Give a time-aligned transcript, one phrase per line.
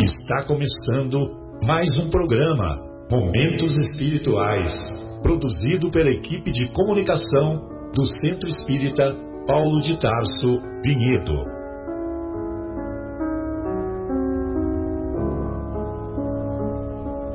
[0.00, 1.18] Está começando
[1.66, 2.78] mais um programa
[3.10, 4.72] Momentos Espirituais,
[5.24, 9.12] produzido pela equipe de comunicação do Centro Espírita
[9.44, 11.42] Paulo de Tarso Vinhedo.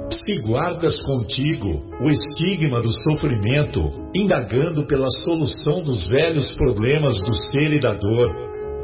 [0.09, 7.73] Se guardas contigo o estigma do sofrimento, indagando pela solução dos velhos problemas do ser
[7.73, 8.52] e da dor,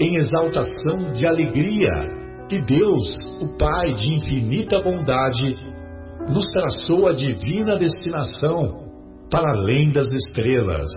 [0.00, 1.90] em exaltação de alegria,
[2.48, 5.56] que Deus, o Pai de infinita bondade,
[6.28, 8.88] nos traçou a divina destinação
[9.30, 10.90] para além das estrelas.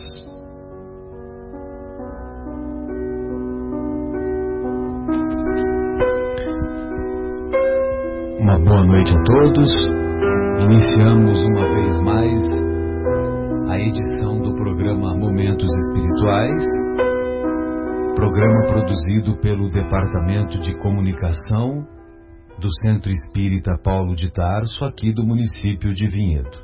[8.40, 10.02] Uma boa noite a todos.
[10.64, 12.42] Iniciamos uma vez mais
[13.70, 16.64] a edição do programa Momentos Espirituais,
[18.16, 21.88] programa produzido pelo Departamento de Comunicação
[22.60, 26.58] do Centro Espírita Paulo de Tarso, aqui do município de Vinhedo.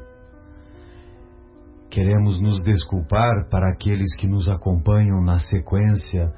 [1.90, 6.34] Queremos nos desculpar para aqueles que nos acompanham na sequência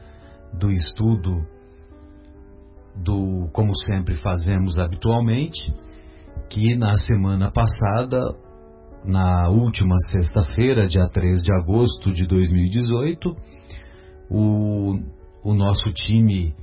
[0.54, 1.44] do estudo
[2.96, 5.74] do como sempre fazemos habitualmente,
[6.50, 8.20] que na semana passada,
[9.04, 13.36] na última sexta-feira, dia 3 de agosto de 2018,
[14.30, 15.00] o,
[15.44, 16.54] o nosso time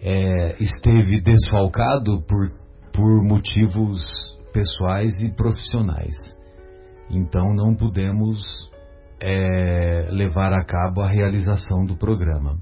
[0.00, 2.50] é, esteve desfalcado por,
[2.92, 4.00] por motivos
[4.52, 6.14] pessoais e profissionais.
[7.10, 8.38] Então não pudemos
[9.20, 12.58] é, levar a cabo a realização do programa.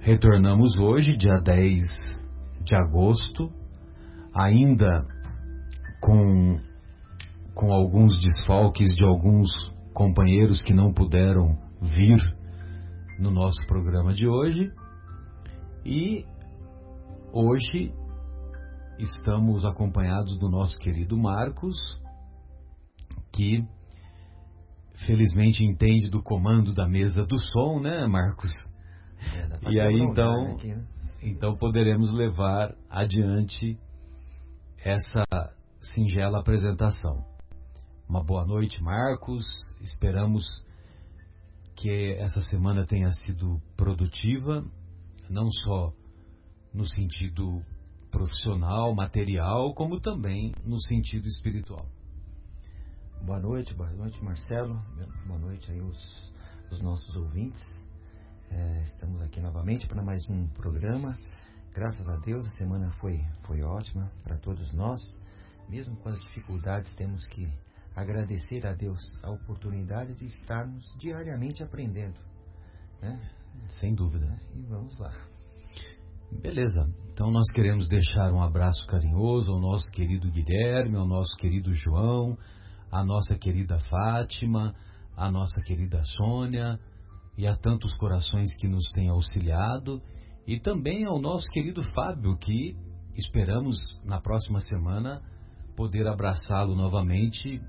[0.00, 1.82] Retornamos hoje, dia 10
[2.64, 3.50] de agosto,
[4.34, 5.06] ainda
[6.00, 6.58] com,
[7.54, 9.50] com alguns desfalques de alguns
[9.92, 12.18] companheiros que não puderam vir
[13.20, 14.72] no nosso programa de hoje.
[15.84, 16.24] E
[17.32, 17.92] hoje
[18.98, 21.76] estamos acompanhados do nosso querido Marcos,
[23.30, 23.62] que
[25.06, 28.50] felizmente entende do comando da mesa do som, né, Marcos?
[29.20, 30.84] É, e aí então, aqui, né?
[31.22, 33.78] então poderemos levar adiante
[34.82, 35.24] essa
[35.94, 37.22] singela apresentação.
[38.08, 39.44] Uma boa noite, Marcos.
[39.82, 40.42] Esperamos
[41.80, 44.62] que essa semana tenha sido produtiva,
[45.30, 45.94] não só
[46.74, 47.64] no sentido
[48.10, 51.86] profissional, material, como também no sentido espiritual.
[53.24, 54.74] Boa noite, boa noite, Marcelo.
[55.26, 55.98] Boa noite aí os,
[56.70, 57.62] os nossos ouvintes.
[58.50, 61.16] É, estamos aqui novamente para mais um programa.
[61.72, 65.00] Graças a Deus, a semana foi, foi ótima para todos nós.
[65.66, 67.48] Mesmo com as dificuldades, temos que
[68.00, 72.18] agradecer a Deus a oportunidade de estarmos diariamente aprendendo.
[73.00, 73.20] Né?
[73.80, 74.40] Sem dúvida.
[74.54, 75.12] E vamos lá.
[76.40, 76.88] Beleza.
[77.12, 82.38] Então nós queremos deixar um abraço carinhoso ao nosso querido Guilherme, ao nosso querido João,
[82.90, 84.74] à nossa querida Fátima,
[85.16, 86.78] à nossa querida Sônia,
[87.36, 90.00] e a tantos corações que nos têm auxiliado,
[90.46, 92.76] e também ao nosso querido Fábio, que
[93.16, 95.22] esperamos na próxima semana
[95.76, 97.60] poder abraçá-lo novamente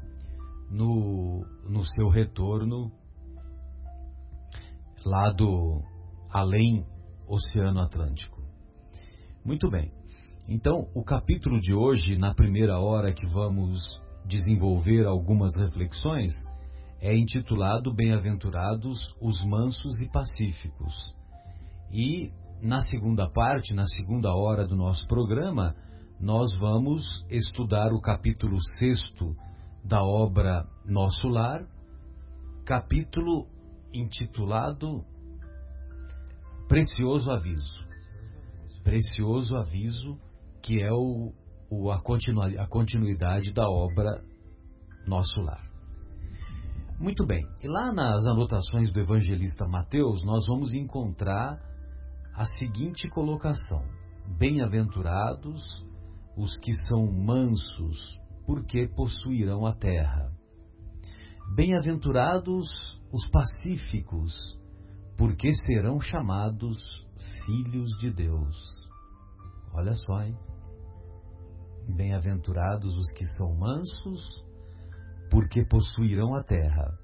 [0.71, 2.91] no, no seu retorno
[5.05, 5.83] lá do
[6.31, 6.85] além
[7.27, 8.41] Oceano Atlântico.
[9.43, 9.91] Muito bem.
[10.47, 13.81] Então, o capítulo de hoje, na primeira hora que vamos
[14.25, 16.31] desenvolver algumas reflexões,
[16.99, 20.93] é intitulado Bem-aventurados os mansos e pacíficos.
[21.91, 22.31] E
[22.61, 25.75] na segunda parte, na segunda hora do nosso programa,
[26.19, 29.35] nós vamos estudar o capítulo sexto
[29.83, 31.65] da obra Nosso Lar,
[32.65, 33.47] capítulo
[33.93, 35.03] intitulado
[36.67, 37.81] Precioso Aviso.
[38.83, 40.17] Precioso Aviso,
[40.63, 41.33] que é o,
[41.69, 44.23] o a, a continuidade da obra
[45.05, 45.69] Nosso Lar.
[46.99, 47.43] Muito bem.
[47.61, 51.59] E lá nas anotações do evangelista Mateus, nós vamos encontrar
[52.35, 53.83] a seguinte colocação:
[54.37, 55.61] Bem-aventurados
[56.37, 60.31] os que são mansos, porque possuirão a terra.
[61.55, 62.67] Bem-aventurados
[63.11, 64.33] os pacíficos,
[65.17, 66.77] porque serão chamados
[67.45, 68.55] filhos de Deus.
[69.73, 70.37] Olha só, hein?
[71.95, 74.45] Bem-aventurados os que são mansos,
[75.29, 76.97] porque possuirão a terra.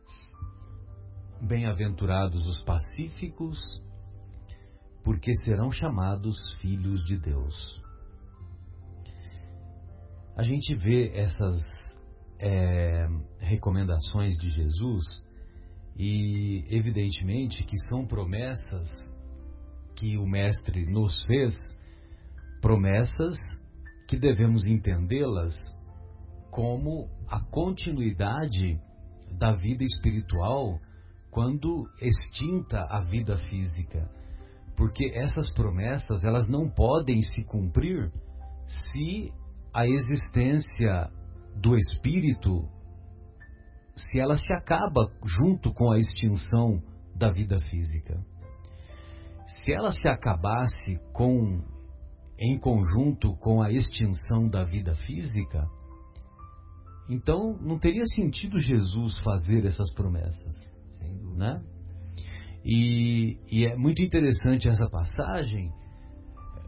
[1.41, 3.59] Bem-aventurados os pacíficos,
[5.03, 7.86] porque serão chamados filhos de Deus.
[10.37, 11.59] A gente vê essas
[12.39, 13.07] é,
[13.39, 15.03] recomendações de Jesus
[15.97, 18.87] e, evidentemente, que são promessas
[19.95, 21.55] que o Mestre nos fez,
[22.61, 23.35] promessas
[24.07, 25.55] que devemos entendê-las
[26.51, 28.79] como a continuidade
[29.39, 30.79] da vida espiritual
[31.31, 34.07] quando extinta a vida física.
[34.75, 38.11] Porque essas promessas, elas não podem se cumprir
[38.67, 39.33] se
[39.73, 41.11] a existência
[41.55, 42.67] do espírito
[43.95, 46.81] se ela se acaba junto com a extinção
[47.15, 48.23] da vida física.
[49.45, 51.63] Se ela se acabasse com
[52.39, 55.67] em conjunto com a extinção da vida física,
[57.09, 60.53] então não teria sentido Jesus fazer essas promessas,
[61.35, 61.59] né?
[62.63, 65.71] E, e é muito interessante essa passagem,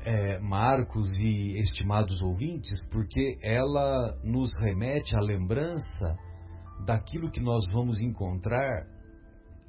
[0.09, 6.17] é, Marcos e estimados ouvintes, porque ela nos remete à lembrança
[6.83, 8.87] daquilo que nós vamos encontrar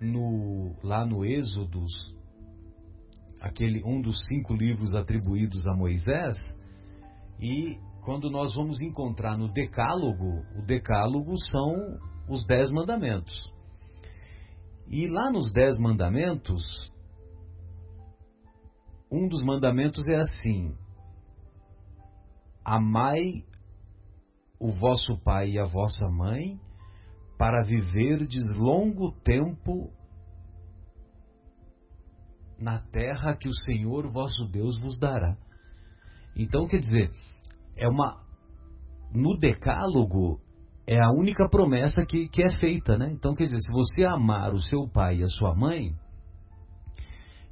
[0.00, 1.90] no, lá no Êxodos,
[3.38, 6.36] aquele um dos cinco livros atribuídos a Moisés,
[7.38, 13.38] e quando nós vamos encontrar no Decálogo, o Decálogo são os dez mandamentos.
[14.88, 16.89] E lá nos dez mandamentos,
[19.10, 20.74] um dos mandamentos é assim:
[22.64, 23.44] Amai
[24.58, 26.60] o vosso pai e a vossa mãe,
[27.38, 29.90] para viverdes longo tempo
[32.58, 35.36] na terra que o Senhor vosso Deus vos dará.
[36.36, 37.10] Então, quer dizer,
[37.76, 38.22] é uma
[39.12, 40.40] no decálogo
[40.86, 43.12] é a única promessa que, que é feita, né?
[43.12, 45.94] Então, quer dizer, se você amar o seu pai e a sua mãe,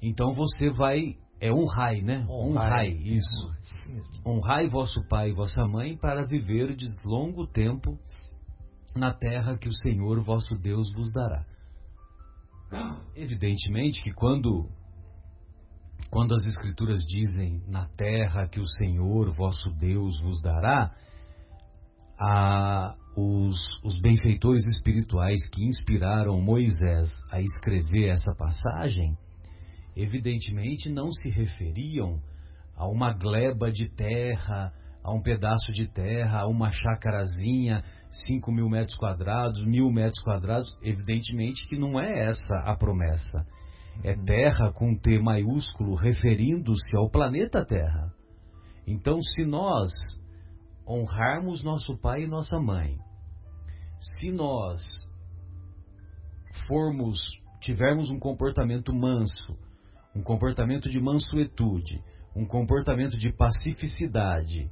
[0.02, 2.26] então você vai é honrai, né?
[2.28, 3.52] Honrai, isso.
[4.26, 7.98] Honrai vosso pai e vossa mãe para viverdes longo tempo
[8.94, 11.44] na terra que o Senhor vosso Deus vos dará.
[13.14, 14.68] Evidentemente que quando
[16.10, 20.94] quando as escrituras dizem na terra que o Senhor vosso Deus vos dará,
[22.18, 29.16] a, os, os benfeitores espirituais que inspiraram Moisés a escrever essa passagem,
[30.00, 32.20] evidentemente não se referiam
[32.76, 34.72] a uma gleba de terra,
[35.02, 37.82] a um pedaço de terra, a uma chacarazinha,
[38.26, 40.68] 5 mil metros quadrados, mil metros quadrados.
[40.82, 43.46] Evidentemente que não é essa a promessa
[44.02, 48.12] é Terra com T maiúsculo, referindo-se ao planeta Terra.
[48.86, 49.90] Então, se nós
[50.86, 52.96] honrarmos nosso pai e nossa mãe,
[54.00, 54.80] se nós
[56.66, 57.18] formos,
[57.60, 59.58] tivermos um comportamento manso,
[60.18, 62.02] um comportamento de mansuetude,
[62.34, 64.68] um comportamento de pacificidade,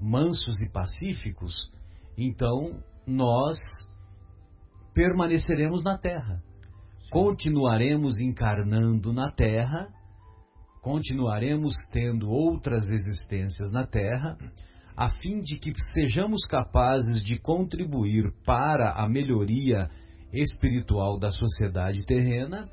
[0.00, 1.70] mansos e pacíficos,
[2.18, 3.56] então nós
[4.92, 6.42] permaneceremos na terra.
[7.08, 9.88] Continuaremos encarnando na Terra,
[10.80, 14.36] continuaremos tendo outras existências na Terra,
[14.96, 19.90] a fim de que sejamos capazes de contribuir para a melhoria
[20.32, 22.68] espiritual da sociedade terrena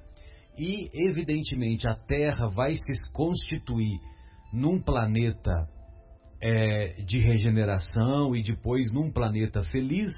[0.57, 3.99] e, evidentemente, a Terra vai se constituir
[4.51, 5.67] num planeta
[6.41, 10.11] é, de regeneração e depois num planeta feliz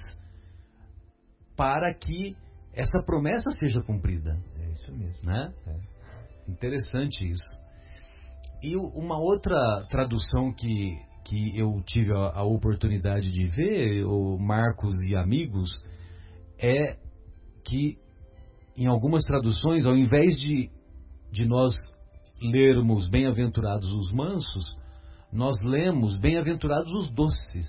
[1.55, 2.35] para que
[2.73, 4.39] essa promessa seja cumprida.
[4.61, 5.25] É isso mesmo.
[5.25, 5.53] Né?
[5.67, 6.51] É.
[6.51, 7.69] Interessante isso.
[8.61, 14.95] E uma outra tradução que, que eu tive a, a oportunidade de ver, o Marcos
[15.07, 15.69] e amigos,
[16.57, 16.97] é
[17.63, 17.97] que
[18.81, 20.69] em algumas traduções, ao invés de,
[21.31, 21.73] de nós
[22.41, 24.65] lermos bem-aventurados os mansos,
[25.31, 27.67] nós lemos bem-aventurados os doces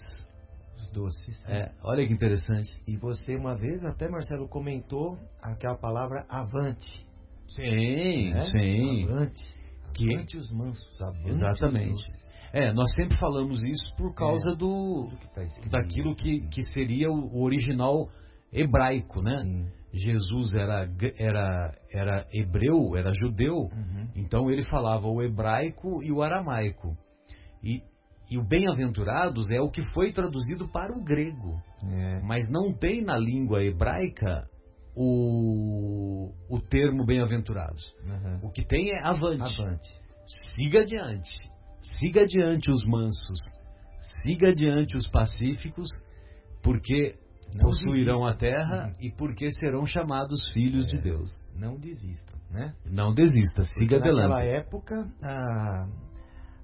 [0.92, 1.44] doces.
[1.46, 2.70] É, olha que interessante.
[2.86, 7.06] E você uma vez até Marcelo comentou aquela palavra avante.
[7.48, 8.40] Sim, né?
[8.40, 9.04] sim.
[9.04, 9.44] Avante.
[9.94, 12.04] Que avante os mansos, avante Exatamente.
[12.52, 17.08] É, nós sempre falamos isso por causa é, do que tá daquilo que, que seria
[17.08, 18.08] o original
[18.52, 19.37] hebraico, né?
[19.38, 19.66] Sim.
[19.92, 20.88] Jesus era,
[21.19, 24.09] era, era hebreu, era judeu, uhum.
[24.14, 26.97] então ele falava o hebraico e o aramaico.
[27.62, 27.83] E
[28.30, 31.61] e o bem-aventurados é o que foi traduzido para o grego.
[31.83, 32.21] É.
[32.21, 34.49] Mas não tem na língua hebraica
[34.95, 37.83] o, o termo bem-aventurados.
[38.04, 38.49] Uhum.
[38.49, 39.61] O que tem é avante.
[39.61, 39.92] avante.
[40.54, 41.28] Siga adiante.
[41.99, 43.40] siga adiante os mansos,
[44.23, 45.88] siga adiante os pacíficos,
[46.62, 47.16] porque
[47.54, 48.26] não possuirão desistam.
[48.26, 51.30] a terra e porque serão chamados filhos é, de Deus.
[51.54, 52.75] Não desistam, né?
[52.85, 54.28] Não desista, siga porque adelante.
[54.28, 55.88] Naquela época, a,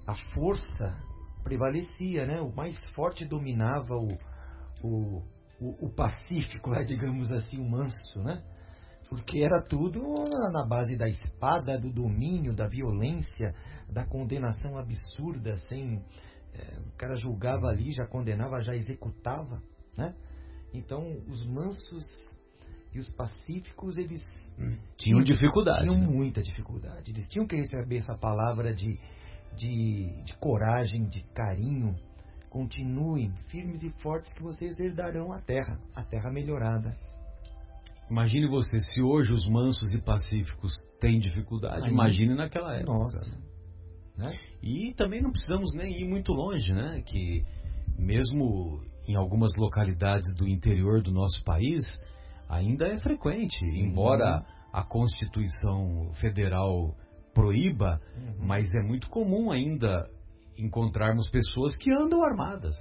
[0.07, 0.97] a força
[1.43, 2.41] prevalecia, né?
[2.41, 4.07] O mais forte dominava o,
[4.83, 5.23] o,
[5.59, 8.43] o, o pacífico, digamos assim, o manso, né?
[9.09, 10.01] Porque era tudo
[10.51, 13.55] na base da espada, do domínio, da violência,
[13.89, 16.03] da condenação absurda, sem
[16.53, 19.61] é, o cara julgava ali, já condenava, já executava,
[19.97, 20.13] né?
[20.73, 22.05] Então, os mansos
[22.93, 24.21] e os pacíficos, eles
[24.59, 25.81] hum, tinham dificuldade.
[25.81, 26.07] Tinham né?
[26.07, 27.11] muita dificuldade.
[27.11, 28.99] Eles tinham que receber essa palavra de,
[29.55, 31.95] de, de coragem, de carinho.
[32.49, 36.95] Continuem firmes e fortes que vocês herdarão a terra, a terra melhorada.
[38.09, 42.93] Imagine você, se hoje os mansos e pacíficos têm dificuldade, Aí, imagine naquela época.
[42.93, 43.47] Nossa.
[44.17, 44.33] Né?
[44.63, 47.03] E também não precisamos nem ir muito longe, né?
[47.05, 47.45] Que
[47.97, 51.83] mesmo em algumas localidades do interior do nosso país,
[52.49, 53.75] ainda é frequente, uhum.
[53.75, 56.95] embora a Constituição Federal
[57.33, 58.45] proíba, uhum.
[58.45, 60.09] mas é muito comum ainda
[60.57, 62.75] encontrarmos pessoas que andam armadas.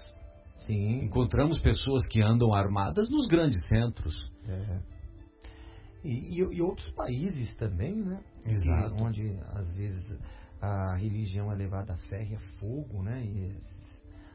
[0.67, 1.05] Sim.
[1.05, 4.15] Encontramos pessoas que andam armadas nos grandes centros.
[4.49, 4.81] É.
[6.03, 8.21] E, e, e, outros países também, né?
[8.45, 9.05] Exato.
[9.05, 10.07] onde às vezes
[10.61, 13.23] a religião é levada a ferro e a fogo, né?
[13.25, 13.57] E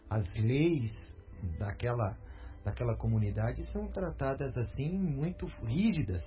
[0.09, 0.91] as leis
[1.57, 2.17] daquela,
[2.63, 6.23] daquela comunidade são tratadas assim muito rígidas.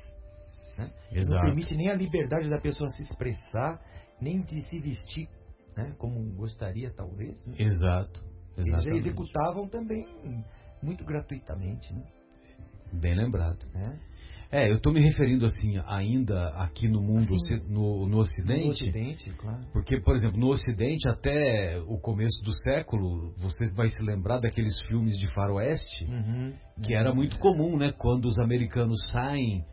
[0.76, 0.92] Né?
[1.12, 3.80] Não permite nem a liberdade da pessoa se expressar,
[4.21, 5.28] nem de se vestir
[5.76, 5.94] né?
[5.99, 7.44] como gostaria, talvez.
[7.47, 7.56] Né?
[7.59, 8.25] Exato.
[8.56, 8.88] Exatamente.
[8.88, 10.06] Eles executavam também
[10.83, 11.92] muito gratuitamente.
[11.92, 12.04] Né?
[12.92, 13.66] Bem lembrado.
[13.75, 13.99] É.
[14.54, 18.70] É, eu estou me referindo assim ainda aqui no mundo assim, no, no Ocidente, no
[18.70, 19.64] Ocidente, claro.
[19.73, 24.80] porque por exemplo no Ocidente até o começo do século você vai se lembrar daqueles
[24.87, 27.92] filmes de faroeste uhum, que era muito comum, né?
[27.99, 29.64] Quando os americanos saem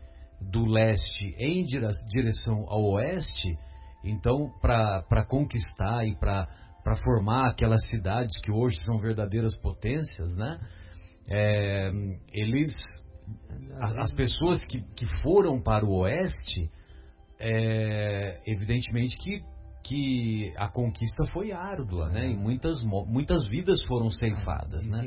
[0.50, 3.56] do leste em direção ao oeste,
[4.02, 6.48] então para conquistar e para
[6.82, 10.58] para formar aquelas cidades que hoje são verdadeiras potências, né?
[11.30, 11.92] É,
[12.32, 12.74] eles
[13.80, 16.70] as pessoas que, que foram para o oeste,
[17.38, 19.42] é, evidentemente que,
[19.84, 22.30] que a conquista foi árdua, né?
[22.30, 25.02] E muitas, muitas vidas foram ceifadas, né?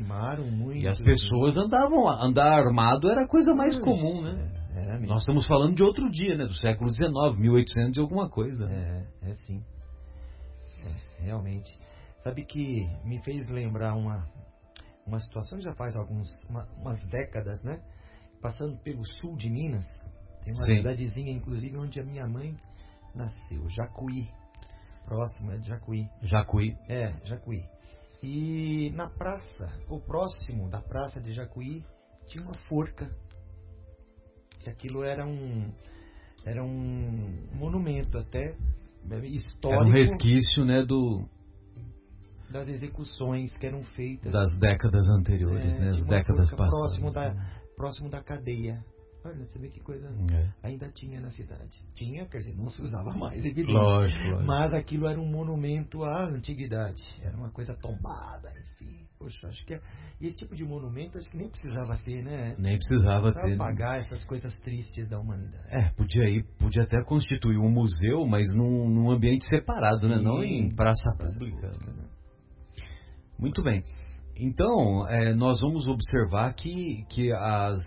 [0.52, 4.52] Muito, e as pessoas andavam, andar armado era a coisa mais comum, né?
[4.76, 6.46] É, Nós estamos falando de outro dia, né?
[6.46, 8.66] Do século XIX, 1800 e alguma coisa.
[8.66, 9.08] Né?
[9.24, 9.64] É, é sim.
[10.84, 11.72] É, realmente.
[12.20, 14.28] Sabe que me fez lembrar uma,
[15.08, 17.80] uma situação já faz alguns uma, umas décadas, né?
[18.42, 19.86] Passando pelo sul de Minas.
[20.44, 20.78] Tem uma Sim.
[20.78, 22.56] cidadezinha, inclusive, onde a minha mãe
[23.14, 24.30] nasceu, Jacuí.
[25.06, 26.08] Próximo é de Jacuí.
[26.22, 26.78] Jacuí.
[26.88, 27.64] É, Jacuí.
[28.24, 31.84] E na praça, ou próximo da praça de Jacuí,
[32.28, 33.10] tinha uma forca.
[34.60, 35.72] Que aquilo era um
[36.44, 38.56] era um monumento até
[39.24, 39.82] histórico.
[39.82, 41.28] Era um resquício, né, do
[42.50, 47.00] das execuções que eram feitas das décadas anteriores, é, né, as décadas passadas.
[47.00, 47.36] Próximo da,
[47.76, 48.84] próximo da cadeia.
[49.24, 50.50] Olha, você vê que coisa é.
[50.62, 51.84] ainda tinha na cidade.
[51.96, 53.74] Tinha, quer dizer, não se usava mais, evidente.
[53.74, 54.44] Lógico, lógico.
[54.44, 57.02] Mas aquilo era um monumento à antiguidade.
[57.24, 59.04] Era uma coisa tombada, enfim.
[59.18, 59.82] Poxa, acho que é,
[60.22, 62.56] esse tipo de monumento acho que nem precisava ter, né?
[62.60, 63.50] Nem precisava pra ter.
[63.50, 63.56] Né?
[63.56, 65.68] apagar essas coisas tristes da humanidade.
[65.70, 70.18] É, podia ir, podia até constituir um museu, mas num, num ambiente separado, né?
[70.18, 70.30] Sim, né?
[70.30, 71.70] Não em praça, praça pública.
[71.70, 72.06] pública né?
[73.40, 73.84] Muito bem.
[74.38, 77.78] Então, é, nós vamos observar que, que as,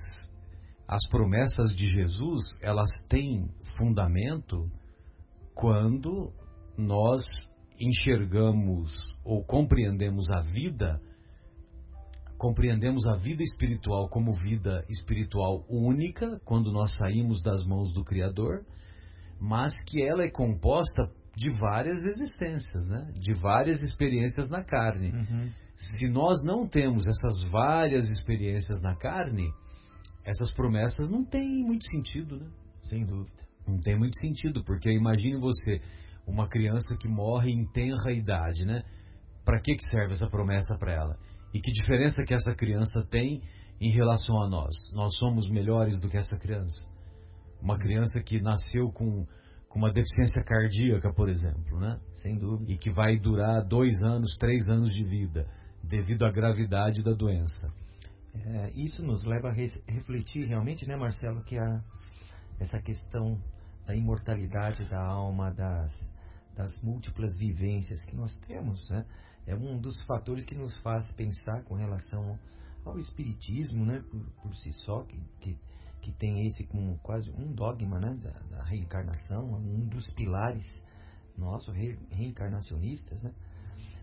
[0.86, 4.70] as promessas de Jesus, elas têm fundamento
[5.54, 6.32] quando
[6.76, 7.22] nós
[7.78, 8.90] enxergamos
[9.24, 10.98] ou compreendemos a vida,
[12.38, 18.64] compreendemos a vida espiritual como vida espiritual única, quando nós saímos das mãos do Criador,
[19.38, 23.12] mas que ela é composta de várias existências, né?
[23.20, 25.12] de várias experiências na carne.
[25.12, 29.48] Uhum se nós não temos essas várias experiências na carne,
[30.24, 32.50] essas promessas não têm muito sentido, né?
[32.82, 33.46] Sem dúvida.
[33.66, 35.80] Não tem muito sentido, porque imagine você,
[36.26, 38.82] uma criança que morre em tenra idade, né?
[39.44, 41.16] Para que, que serve essa promessa para ela?
[41.54, 43.40] E que diferença que essa criança tem
[43.80, 44.74] em relação a nós?
[44.92, 46.84] Nós somos melhores do que essa criança?
[47.62, 49.24] Uma criança que nasceu com,
[49.68, 52.00] com uma deficiência cardíaca, por exemplo, né?
[52.14, 52.72] Sem dúvida.
[52.72, 55.46] E que vai durar dois anos, três anos de vida
[55.82, 57.72] devido à gravidade da doença.
[58.34, 61.82] É, isso nos leva a refletir realmente, né, Marcelo, que a,
[62.58, 63.40] essa questão
[63.86, 65.92] da imortalidade da alma, das,
[66.54, 69.06] das múltiplas vivências que nós temos, né?
[69.46, 72.38] É um dos fatores que nos faz pensar com relação
[72.84, 74.04] ao espiritismo, né?
[74.10, 75.58] Por, por si só, que, que,
[76.02, 78.14] que, tem esse como quase um dogma, né?
[78.22, 80.68] Da, da reencarnação, um dos pilares
[81.36, 83.32] nossos re, reencarnacionistas, né?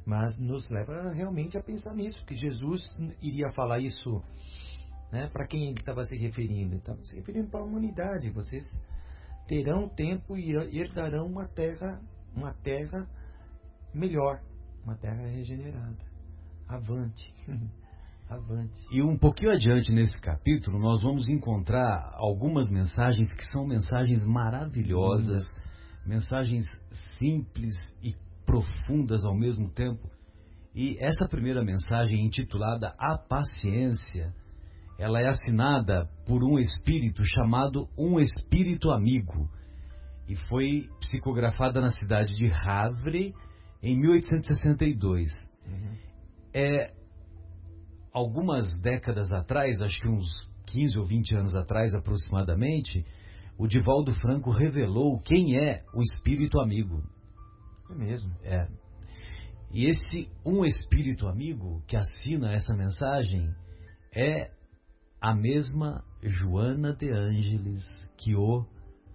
[0.06, 2.82] Mas nos leva realmente a pensar nisso, que Jesus
[3.22, 4.22] iria falar isso,
[5.12, 5.28] né?
[5.34, 6.74] Para quem ele estava se referindo?
[6.74, 8.30] Ele estava se referindo para a humanidade.
[8.30, 8.64] Vocês
[9.48, 12.00] terão tempo e herdarão uma terra
[12.36, 13.08] uma terra
[13.94, 14.42] melhor,
[14.84, 15.98] uma terra regenerada.
[16.68, 17.34] Avante.
[18.30, 18.74] Avante.
[18.92, 25.44] E um pouquinho adiante nesse capítulo, nós vamos encontrar algumas mensagens que são mensagens maravilhosas,
[26.04, 26.66] mensagens
[27.20, 30.10] simples e profundas ao mesmo tempo.
[30.74, 34.34] E essa primeira mensagem, intitulada A Paciência,
[34.98, 39.50] ela é assinada por um espírito chamado Um Espírito Amigo
[40.28, 43.34] e foi psicografada na cidade de Havre
[43.82, 45.30] em 1862.
[45.66, 45.96] Uhum.
[46.54, 46.94] É,
[48.12, 50.26] algumas décadas atrás, acho que uns
[50.68, 53.06] 15 ou 20 anos atrás aproximadamente,
[53.58, 57.04] o Divaldo Franco revelou quem é o espírito amigo.
[57.90, 58.32] É mesmo?
[58.44, 58.68] É.
[59.72, 63.54] E esse um espírito amigo que assina essa mensagem
[64.14, 64.52] é
[65.20, 67.84] a mesma Joana de Ângeles
[68.18, 68.66] que o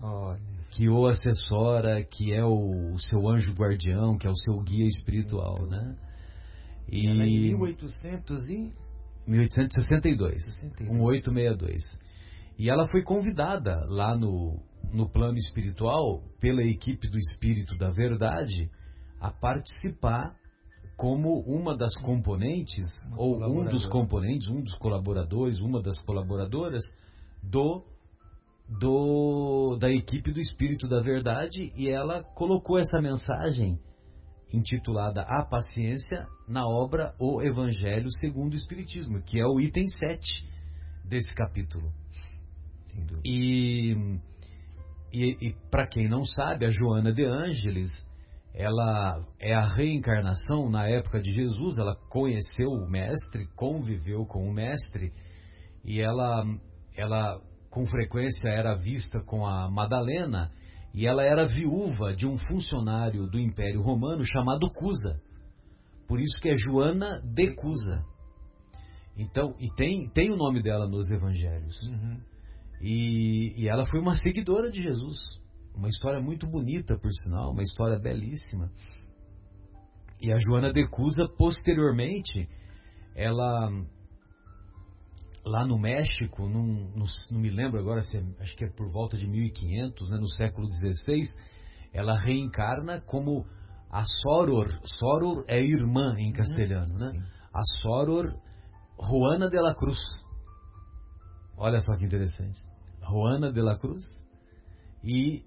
[0.02, 4.60] Olha que o assessora, que é o, o, seu anjo guardião, que é o seu
[4.60, 5.96] guia espiritual, né?
[6.90, 8.72] E Ela é em 1800 e
[9.26, 10.42] 1862,
[10.80, 11.82] 1862.
[12.58, 14.62] E ela foi convidada lá no,
[14.92, 18.70] no plano espiritual pela equipe do Espírito da Verdade
[19.20, 20.34] a participar
[20.96, 26.82] como uma das componentes uma ou um dos componentes, um dos colaboradores, uma das colaboradoras
[27.42, 27.84] do
[28.78, 33.78] do, da equipe do Espírito da Verdade e ela colocou essa mensagem
[34.52, 40.22] intitulada A Paciência na obra O Evangelho segundo o Espiritismo, que é o item 7
[41.04, 41.92] desse capítulo.
[43.24, 43.96] E,
[45.12, 47.90] e, e para quem não sabe, a Joana de Ângeles,
[48.54, 54.52] ela é a reencarnação na época de Jesus, ela conheceu o mestre, conviveu com o
[54.52, 55.12] mestre
[55.84, 56.44] e ela
[56.96, 60.50] ela com frequência era vista com a Madalena
[60.92, 65.20] e ela era viúva de um funcionário do Império Romano chamado Cusa.
[66.08, 68.04] Por isso que é Joana de Cusa.
[69.16, 71.76] Então, e tem, tem o nome dela nos evangelhos.
[71.86, 72.20] Uhum.
[72.80, 75.18] E, e ela foi uma seguidora de Jesus.
[75.74, 78.70] Uma história muito bonita, por sinal, uma história belíssima.
[80.20, 82.48] E a Joana de Cusa, posteriormente,
[83.14, 83.70] ela
[85.44, 88.90] lá no México, num, no, não me lembro agora, se é, acho que é por
[88.90, 91.22] volta de 1500, né, no século XVI,
[91.92, 93.46] ela reencarna como
[93.90, 94.68] a Soror.
[94.98, 97.10] Soror é irmã em castelhano, né?
[97.10, 97.22] Sim.
[97.52, 98.34] A Soror
[99.00, 99.98] Juana de la Cruz.
[101.56, 102.60] Olha só que interessante.
[103.10, 104.02] Juana de la Cruz.
[105.02, 105.42] E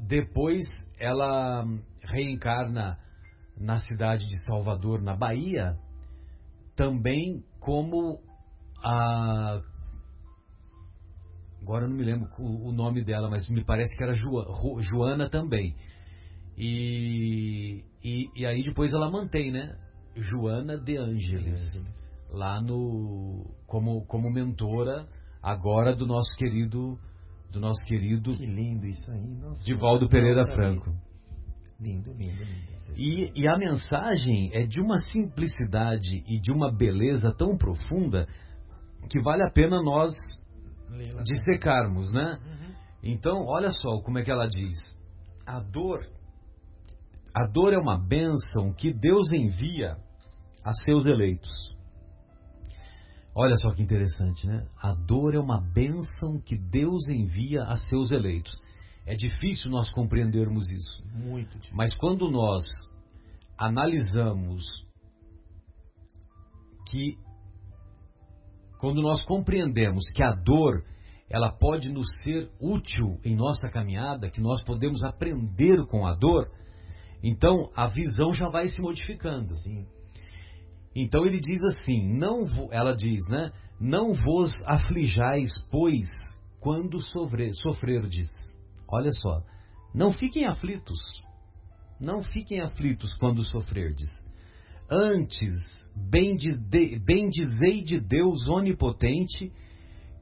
[0.00, 0.64] depois
[0.98, 1.64] ela
[2.02, 2.98] reencarna
[3.56, 5.76] na cidade de Salvador, na Bahia,
[6.74, 8.20] também como
[8.82, 9.60] a
[11.60, 14.26] agora eu não me lembro o, nome dela, mas me parece que era jo,
[14.80, 15.76] Joana também.
[16.58, 19.78] E, e, e, aí depois ela mantém, né?
[20.16, 21.60] Joana de Ângeles,
[22.28, 25.06] lá no como como mentora
[25.42, 26.98] agora do nosso querido
[27.50, 30.90] do nosso querido que lindo isso aí, Nossa, Divaldo Pereira Franco.
[31.78, 32.72] Lindo, lindo, lindo.
[32.96, 38.26] E, e a mensagem é de uma simplicidade e de uma beleza tão profunda
[39.10, 40.12] que vale a pena nós
[41.24, 42.38] dissecarmos, né?
[42.40, 42.74] Uhum.
[43.02, 44.78] Então, olha só como é que ela diz.
[45.44, 46.06] A dor,
[47.34, 49.96] a dor é uma bênção que Deus envia
[50.64, 51.71] a seus eleitos.
[53.34, 54.66] Olha só que interessante, né?
[54.80, 58.52] A dor é uma bênção que Deus envia a seus eleitos.
[59.06, 61.02] É difícil nós compreendermos isso.
[61.14, 61.76] Muito difícil.
[61.76, 62.64] Mas quando nós
[63.58, 64.64] analisamos
[66.90, 67.16] que
[68.78, 70.84] quando nós compreendemos que a dor
[71.30, 76.50] ela pode nos ser útil em nossa caminhada, que nós podemos aprender com a dor,
[77.22, 79.54] então a visão já vai se modificando.
[79.54, 79.86] Sim.
[80.94, 83.50] Então ele diz assim, não ela diz, né?
[83.80, 86.06] Não vos aflijais, pois,
[86.60, 88.28] quando sofrer, sofrerdes.
[88.88, 89.42] Olha só,
[89.94, 90.98] não fiquem aflitos.
[91.98, 94.08] Não fiquem aflitos quando sofrerdes.
[94.90, 95.50] Antes,
[95.96, 99.52] bendizei de Deus onipotente,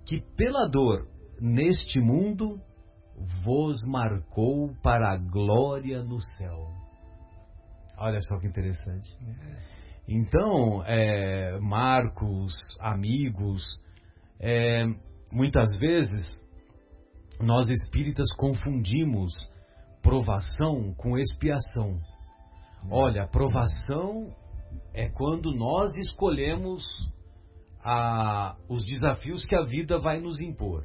[0.07, 1.09] que pela dor
[1.41, 2.61] neste mundo
[3.45, 6.69] vos marcou para a glória no céu.
[7.99, 9.11] Olha só que interessante.
[10.13, 13.63] Então, é, Marcos, amigos,
[14.41, 14.85] é,
[15.31, 16.45] muitas vezes
[17.39, 19.33] nós espíritas confundimos
[20.03, 22.01] provação com expiação.
[22.91, 24.35] Olha, provação
[24.93, 26.83] é quando nós escolhemos
[27.85, 30.85] a, os desafios que a vida vai nos impor.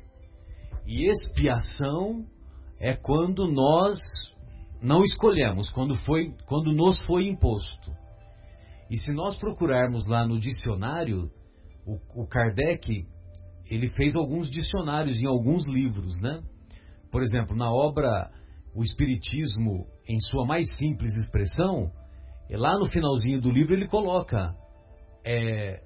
[0.86, 2.28] E expiação
[2.80, 3.98] é quando nós
[4.80, 8.05] não escolhemos, quando, foi, quando nos foi imposto.
[8.90, 11.32] E se nós procurarmos lá no dicionário,
[11.86, 13.06] o, o Kardec
[13.66, 16.42] ele fez alguns dicionários em alguns livros, né?
[17.12, 18.30] Por exemplo, na obra
[18.76, 21.92] O Espiritismo em sua mais simples expressão,
[22.52, 24.54] lá no finalzinho do livro ele coloca
[25.26, 25.82] é,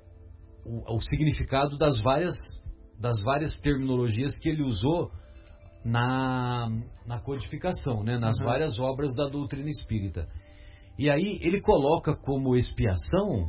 [0.65, 2.35] o, o, significado das várias,
[2.99, 5.09] das várias terminologias que ele usou
[5.85, 6.67] na,
[7.05, 8.17] na codificação, né?
[8.17, 8.45] nas uhum.
[8.45, 10.27] várias obras da doutrina espírita.
[10.99, 13.45] E aí ele coloca como expiação,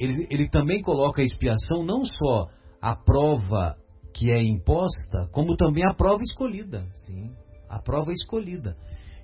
[0.00, 2.46] ele, ele também coloca a expiação não só
[2.80, 3.76] a prova
[4.14, 6.86] que é imposta, como também a prova escolhida.
[7.06, 7.34] Sim.
[7.68, 8.74] A prova escolhida.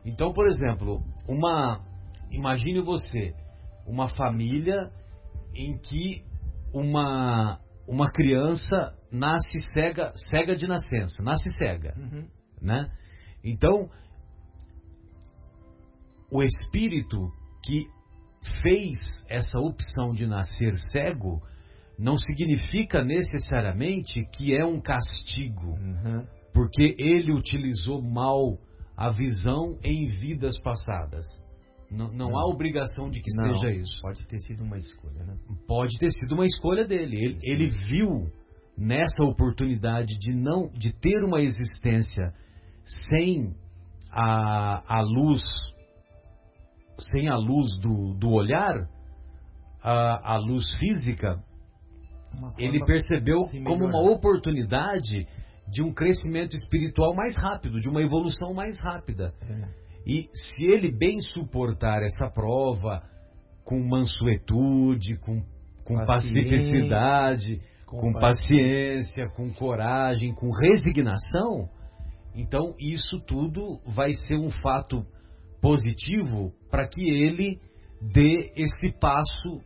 [0.04, 1.80] Então, por exemplo, uma
[2.30, 3.32] imagine você
[3.86, 4.90] uma família
[5.54, 6.22] em que
[6.74, 7.58] uma
[7.88, 12.28] uma criança nasce cega, cega de nascença, nasce cega, uhum.
[12.60, 12.90] né?
[13.42, 13.88] Então,
[16.34, 17.30] o espírito
[17.62, 17.86] que
[18.60, 21.40] fez essa opção de nascer cego
[21.96, 26.26] não significa necessariamente que é um castigo, uhum.
[26.52, 28.58] porque ele utilizou mal
[28.96, 31.24] a visão em vidas passadas.
[31.88, 34.00] Não, não, não, há obrigação de que não, seja isso.
[34.02, 35.36] Pode ter sido uma escolha, né?
[35.68, 37.16] Pode ter sido uma escolha dele.
[37.16, 38.26] Ele, ele viu
[38.76, 42.34] nessa oportunidade de não de ter uma existência
[43.08, 43.54] sem
[44.10, 45.40] a, a luz
[46.98, 48.88] sem a luz do, do olhar
[49.82, 51.42] a, a luz física
[52.58, 55.26] ele percebeu como uma oportunidade
[55.68, 59.32] de um crescimento espiritual mais rápido, de uma evolução mais rápida.
[59.40, 59.84] É.
[60.06, 63.02] E se ele bem suportar essa prova
[63.64, 65.42] com mansuetude, com,
[65.84, 71.68] com pacificidade, com, com paciência, com coragem, com resignação,
[72.34, 75.06] então isso tudo vai ser um fato
[75.64, 77.58] positivo para que ele
[77.98, 79.62] dê esse passo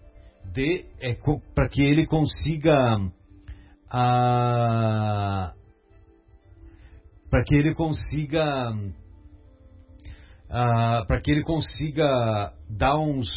[0.53, 1.17] de é,
[1.57, 3.01] para que ele consiga
[3.91, 5.53] ah,
[7.29, 8.73] para que ele consiga
[10.49, 13.29] ah, para que ele consiga dar uns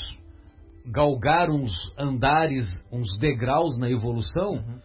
[0.85, 4.53] galgar uns andares, uns degraus na evolução.
[4.53, 4.79] Uhum.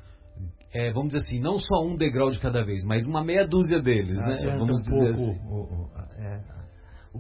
[0.73, 3.81] É, vamos dizer assim, não só um degrau de cada vez, mas uma meia dúzia
[3.81, 4.37] deles, né?
[4.59, 5.49] Vamos um dizer pouco assim.
[5.49, 6.57] o, o, é,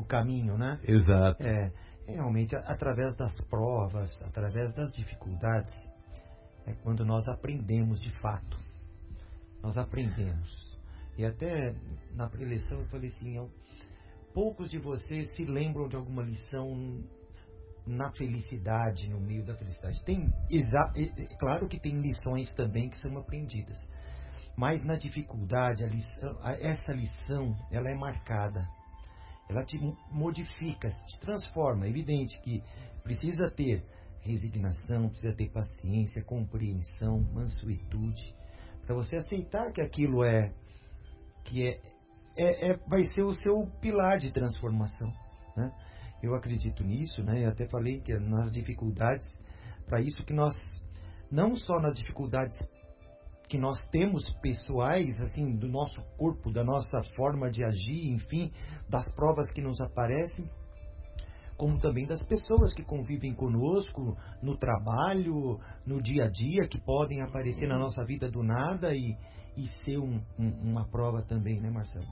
[0.00, 0.80] o, caminho, né?
[0.84, 1.42] Exato.
[1.42, 1.72] É,
[2.06, 5.74] realmente, através das provas, através das dificuldades,
[6.66, 8.58] é quando nós aprendemos de fato.
[9.62, 10.66] Nós aprendemos.
[11.16, 11.74] E até
[12.14, 13.50] na preleção eu falei assim, eu,
[14.34, 17.02] poucos de vocês se lembram de alguma lição
[17.86, 20.04] na felicidade, no meio da felicidade.
[20.04, 20.28] Tem,
[21.38, 23.78] claro que tem lições também que são aprendidas,
[24.56, 28.66] mas na dificuldade, lição, essa lição, ela é marcada
[29.48, 29.78] ela te
[30.10, 31.86] modifica, te transforma.
[31.86, 32.62] É evidente que
[33.02, 33.84] precisa ter
[34.20, 38.34] resignação, precisa ter paciência, compreensão, mansuetude,
[38.84, 40.52] para você aceitar que aquilo é
[41.44, 41.80] que é,
[42.36, 45.12] é, é, vai ser o seu pilar de transformação.
[45.56, 45.72] Né?
[46.22, 47.44] Eu acredito nisso, né?
[47.44, 49.26] Eu até falei que nas dificuldades,
[49.86, 50.54] para isso que nós
[51.30, 52.56] não só nas dificuldades
[53.48, 58.52] que nós temos pessoais, assim, do nosso corpo, da nossa forma de agir, enfim,
[58.88, 60.48] das provas que nos aparecem,
[61.56, 67.22] como também das pessoas que convivem conosco no trabalho, no dia a dia, que podem
[67.22, 69.16] aparecer na nossa vida do nada e,
[69.56, 72.06] e ser um, um, uma prova também, né, Marcelo?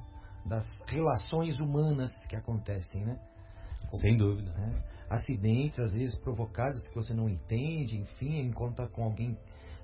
[0.47, 3.18] Das relações humanas que acontecem, né?
[4.01, 4.51] Sem dúvida.
[4.53, 4.83] Né?
[5.11, 9.37] Acidentes, às vezes provocados que você não entende, enfim, encontra com alguém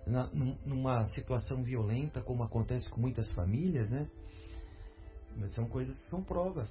[0.07, 0.29] na,
[0.65, 4.07] numa situação violenta, como acontece com muitas famílias, né?
[5.37, 6.69] Mas são coisas que são provas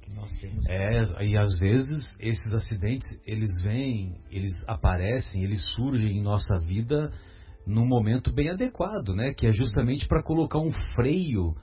[0.00, 0.66] que nós temos.
[0.68, 7.12] É, e às vezes esses acidentes, eles vêm, eles aparecem, eles surgem em nossa vida
[7.66, 9.32] num momento bem adequado, né?
[9.34, 11.54] Que é justamente para colocar um freio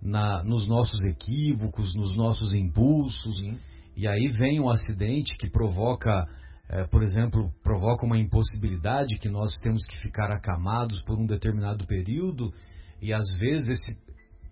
[0.00, 3.34] na, nos nossos equívocos, nos nossos impulsos.
[3.36, 3.58] Sim.
[3.96, 6.26] E aí vem um acidente que provoca
[6.72, 11.84] é, por exemplo, provoca uma impossibilidade que nós temos que ficar acamados por um determinado
[11.84, 12.52] período
[13.02, 14.04] e às vezes esse,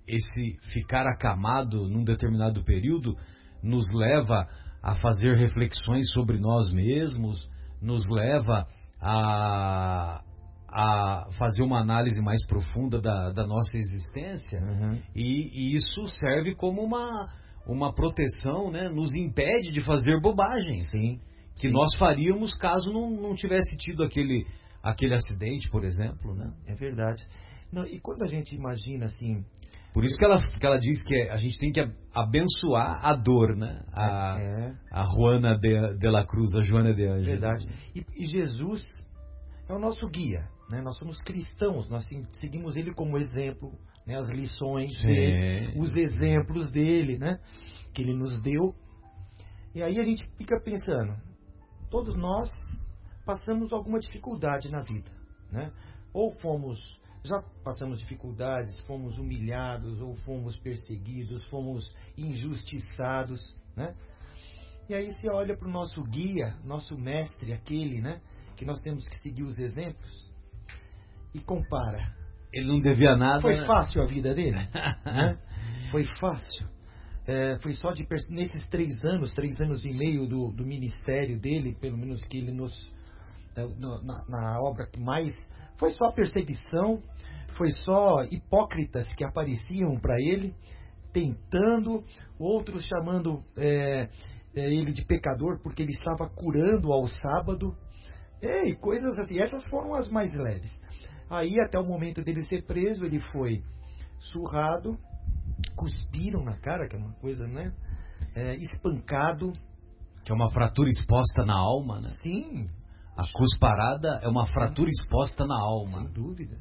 [0.08, 3.16] esse ficar acamado num determinado período
[3.62, 4.48] nos leva
[4.82, 7.48] a fazer reflexões sobre nós mesmos,
[7.80, 8.66] nos leva
[9.00, 10.20] a,
[10.68, 15.00] a fazer uma análise mais profunda da, da nossa existência Uhum.
[15.14, 17.28] e, e isso serve como uma,
[17.64, 18.88] uma proteção, né?
[18.88, 21.20] nos impede de fazer bobagens Sim.
[21.58, 24.46] Que nós faríamos caso não, não tivesse tido aquele,
[24.82, 26.34] aquele acidente, por exemplo.
[26.34, 26.52] Né?
[26.66, 27.22] É verdade.
[27.72, 29.44] Não, e quando a gente imagina assim,
[29.92, 31.80] Por isso que ela, que ela diz que a gente tem que
[32.14, 33.82] abençoar a dor, né?
[33.92, 37.26] A, é a Juana de, de la Cruz, a Joana de Ângelo.
[37.26, 37.66] verdade.
[37.94, 38.82] E, e Jesus
[39.68, 40.80] é o nosso guia, né?
[40.80, 42.08] Nós somos cristãos, nós
[42.40, 43.70] seguimos ele como exemplo,
[44.06, 44.14] né?
[44.16, 45.78] As lições dele, Sim.
[45.78, 47.38] os exemplos dele, né?
[47.92, 48.74] Que ele nos deu.
[49.74, 51.14] E aí a gente fica pensando,
[51.90, 52.50] todos nós
[53.24, 55.10] passamos alguma dificuldade na vida,
[55.50, 55.72] né?
[56.12, 56.78] Ou fomos,
[57.22, 63.94] já passamos dificuldades, fomos humilhados, ou fomos perseguidos, fomos injustiçados, né?
[64.88, 68.20] E aí você olha para o nosso guia, nosso mestre, aquele, né?
[68.56, 70.32] Que nós temos que seguir os exemplos
[71.34, 72.16] e compara.
[72.52, 73.40] Ele não devia nada.
[73.40, 73.66] Foi né?
[73.66, 74.56] fácil a vida dele?
[75.04, 75.38] né?
[75.90, 76.66] Foi fácil.
[77.28, 81.76] É, foi só de nesses três anos, três anos e meio do, do ministério dele,
[81.78, 82.72] pelo menos que ele nos
[83.54, 85.34] é, na, na obra que mais
[85.76, 87.02] foi só perseguição,
[87.54, 90.54] foi só hipócritas que apareciam para ele,
[91.12, 92.02] tentando,
[92.38, 94.08] outros chamando é,
[94.56, 97.76] é, ele de pecador porque ele estava curando ao sábado,
[98.40, 99.38] e coisas assim.
[99.38, 100.80] Essas foram as mais leves.
[101.28, 103.62] Aí, até o momento dele ser preso, ele foi
[104.18, 104.96] surrado,
[105.78, 107.72] cuspiram na cara, que é uma coisa, né?
[108.34, 109.52] É, espancado.
[110.24, 112.10] Que é uma fratura exposta na alma, né?
[112.22, 112.68] Sim,
[113.16, 116.02] A cusparada é uma fratura exposta na alma.
[116.02, 116.58] sem dúvida.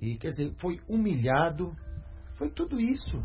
[0.00, 1.72] E quer dizer, foi humilhado,
[2.36, 3.18] foi tudo isso.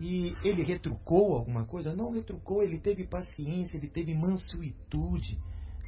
[0.00, 1.94] E ele retrucou alguma coisa?
[1.94, 5.38] Não retrucou, ele teve paciência, ele teve mansuetude.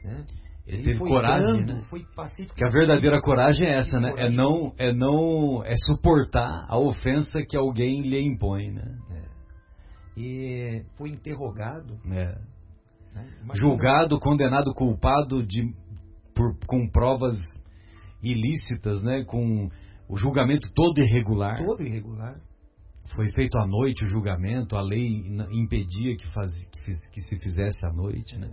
[0.05, 0.27] Né?
[0.66, 1.83] Ele teve foi coragem, brando, né?
[1.90, 2.55] foi pacífico.
[2.55, 4.12] Que a verdadeira coragem é essa, né?
[4.16, 8.98] É não, é não, é suportar a ofensa que alguém lhe impõe, né?
[10.16, 11.98] E foi interrogado.
[12.07, 12.38] É.
[13.14, 13.29] né?
[13.55, 15.75] Julgado, condenado, culpado de
[16.35, 17.40] por, com provas
[18.22, 19.25] ilícitas, né?
[19.25, 19.68] Com
[20.09, 21.59] o julgamento todo irregular.
[21.64, 22.37] Todo irregular.
[23.16, 25.09] Foi feito à noite o julgamento, a lei
[25.51, 28.48] impedia que, faz, que, que se fizesse à noite, né?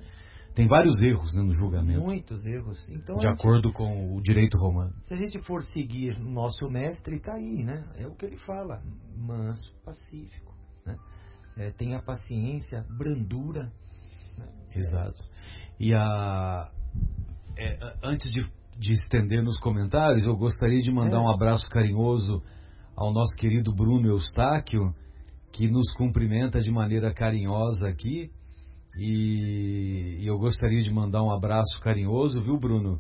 [0.60, 2.78] Tem vários erros né, no julgamento, Muitos erros.
[2.90, 4.94] Então, de a gente- acordo com o direito romano.
[5.04, 7.84] se a gente for seguir o nosso mestre, está aí, né?
[7.98, 8.82] É o que ele fala.
[9.16, 10.54] Manso, pacífico.
[10.86, 10.98] Né?
[11.58, 13.72] É, tenha paciência, brandura.
[14.38, 14.46] né?
[14.76, 15.24] Exato.
[15.80, 16.70] E a,
[17.58, 18.46] é, a- antes de,
[18.78, 21.22] de estender nos comentários, eu gostaria de mandar É.
[21.22, 22.42] um abraço carinhoso
[22.98, 24.94] ao nosso querido Bruno Eustáquio,
[25.54, 28.30] que nos cumprimenta de maneira carinhosa aqui.
[28.98, 33.00] E, e eu gostaria de mandar um abraço carinhoso, viu, Bruno?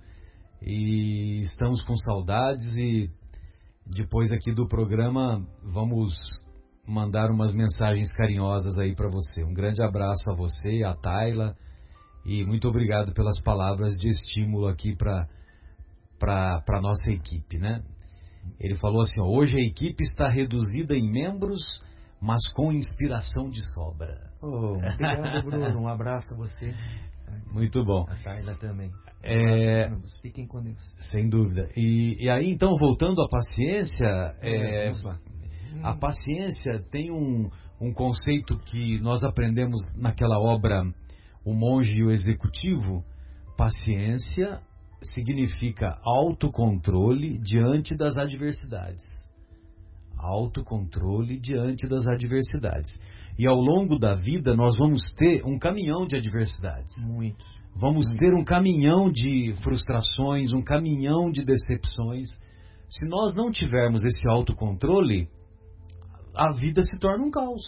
[0.61, 3.09] E estamos com saudades e
[3.85, 6.13] depois aqui do programa vamos
[6.87, 9.43] mandar umas mensagens carinhosas aí para você.
[9.43, 11.55] Um grande abraço a você, a Tayla,
[12.25, 15.27] e muito obrigado pelas palavras de estímulo aqui para
[16.19, 17.81] para nossa equipe, né?
[18.59, 21.61] Ele falou assim: ó, hoje a equipe está reduzida em membros,
[22.21, 24.28] mas com inspiração de sobra.
[24.41, 25.81] Oh, obrigado, Bruno.
[25.81, 26.73] Um abraço a você.
[27.51, 28.05] Muito bom.
[28.09, 28.91] A Tayla também.
[29.21, 29.91] É.
[30.21, 30.81] Fiquem com Deus.
[31.11, 31.69] sem dúvida.
[31.75, 35.19] E, e aí, então, voltando à paciência, é, Vamos lá.
[35.83, 37.49] A paciência tem um,
[37.79, 40.83] um conceito que nós aprendemos naquela obra
[41.45, 43.03] O Monge e o Executivo.
[43.57, 44.61] Paciência
[45.01, 49.05] significa autocontrole diante das adversidades.
[50.17, 52.97] Autocontrole diante das adversidades.
[53.37, 56.93] E ao longo da vida nós vamos ter um caminhão de adversidades.
[57.07, 57.45] Muitos.
[57.75, 62.27] Vamos ter um caminhão de frustrações, um caminhão de decepções.
[62.87, 65.29] Se nós não tivermos esse autocontrole,
[66.35, 67.61] a vida se torna um caos.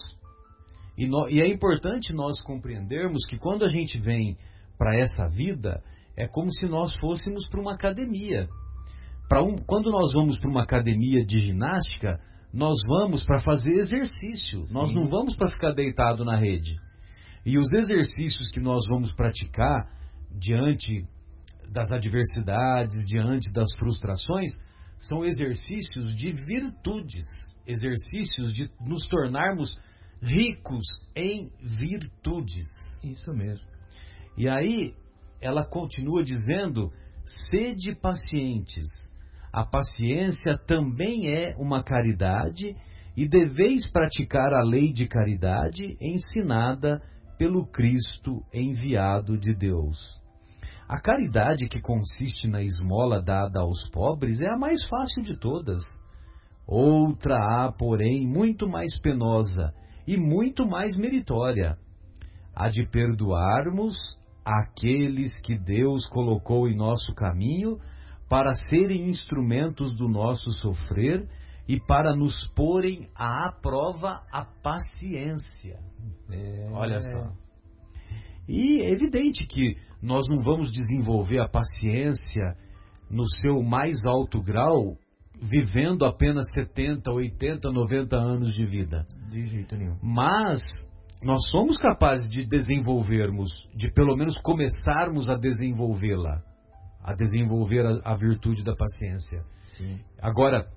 [0.98, 4.36] E, nó- e é importante nós compreendermos que quando a gente vem
[4.78, 5.82] para essa vida,
[6.18, 8.50] é como se nós fôssemos para uma academia.
[9.34, 12.20] Um, quando nós vamos para uma academia de ginástica,
[12.54, 14.64] nós vamos para fazer exercício.
[14.72, 14.96] Nós Sim.
[14.96, 16.76] não vamos para ficar deitado na rede.
[17.46, 19.90] E os exercícios que nós vamos praticar
[20.30, 21.06] diante
[21.72, 24.52] das adversidades, diante das frustrações,
[25.00, 27.24] são exercícios de virtudes,
[27.66, 29.72] exercícios de nos tornarmos
[30.22, 30.86] ricos
[31.16, 32.68] em virtudes.
[33.04, 33.66] Isso mesmo.
[34.38, 34.94] E aí
[35.40, 36.92] ela continua dizendo:
[37.50, 38.86] sede pacientes.
[39.54, 42.76] A paciência também é uma caridade
[43.18, 47.02] e deveis praticar a lei de caridade ensinada
[47.38, 50.22] pelo Cristo enviado de Deus.
[50.88, 55.82] A caridade que consiste na esmola dada aos pobres é a mais fácil de todas.
[56.66, 59.74] Outra há, porém, muito mais penosa
[60.08, 61.78] e muito mais meritória:
[62.56, 63.96] a de perdoarmos
[64.46, 67.80] aqueles que Deus colocou em nosso caminho
[68.32, 71.28] para serem instrumentos do nosso sofrer
[71.68, 75.78] e para nos porem à prova a paciência.
[76.32, 76.70] É.
[76.72, 77.34] Olha só.
[78.48, 82.56] E é evidente que nós não vamos desenvolver a paciência
[83.10, 84.96] no seu mais alto grau
[85.42, 89.06] vivendo apenas 70, 80, 90 anos de vida.
[89.30, 89.98] De jeito nenhum.
[90.02, 90.62] Mas
[91.22, 96.42] nós somos capazes de desenvolvermos, de pelo menos começarmos a desenvolvê-la,
[97.04, 99.44] a desenvolver a, a, virtude da paciência.
[99.78, 100.00] Sim.
[100.22, 100.68] Agora,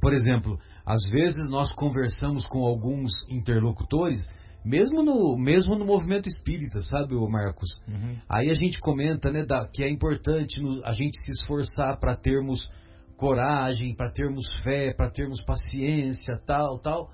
[0.00, 4.20] por exemplo, às vezes nós conversamos com alguns interlocutores,
[4.64, 7.68] mesmo no, mesmo no movimento espírita, sabe, Marcos?
[7.86, 8.16] Uhum.
[8.28, 12.16] Aí a gente comenta né, da, que é importante no, a gente se esforçar para
[12.16, 12.68] termos
[13.16, 17.10] coragem, para termos fé, para termos paciência, tal, tal.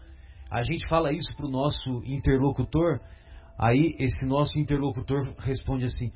[0.50, 3.00] A gente fala isso para o nosso interlocutor,
[3.58, 6.10] aí esse nosso interlocutor responde assim: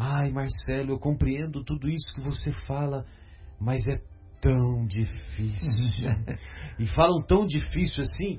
[0.00, 3.04] Ai, Marcelo, eu compreendo tudo isso que você fala,
[3.60, 4.00] mas é
[4.40, 6.08] tão difícil.
[6.80, 8.38] e falam tão difícil assim,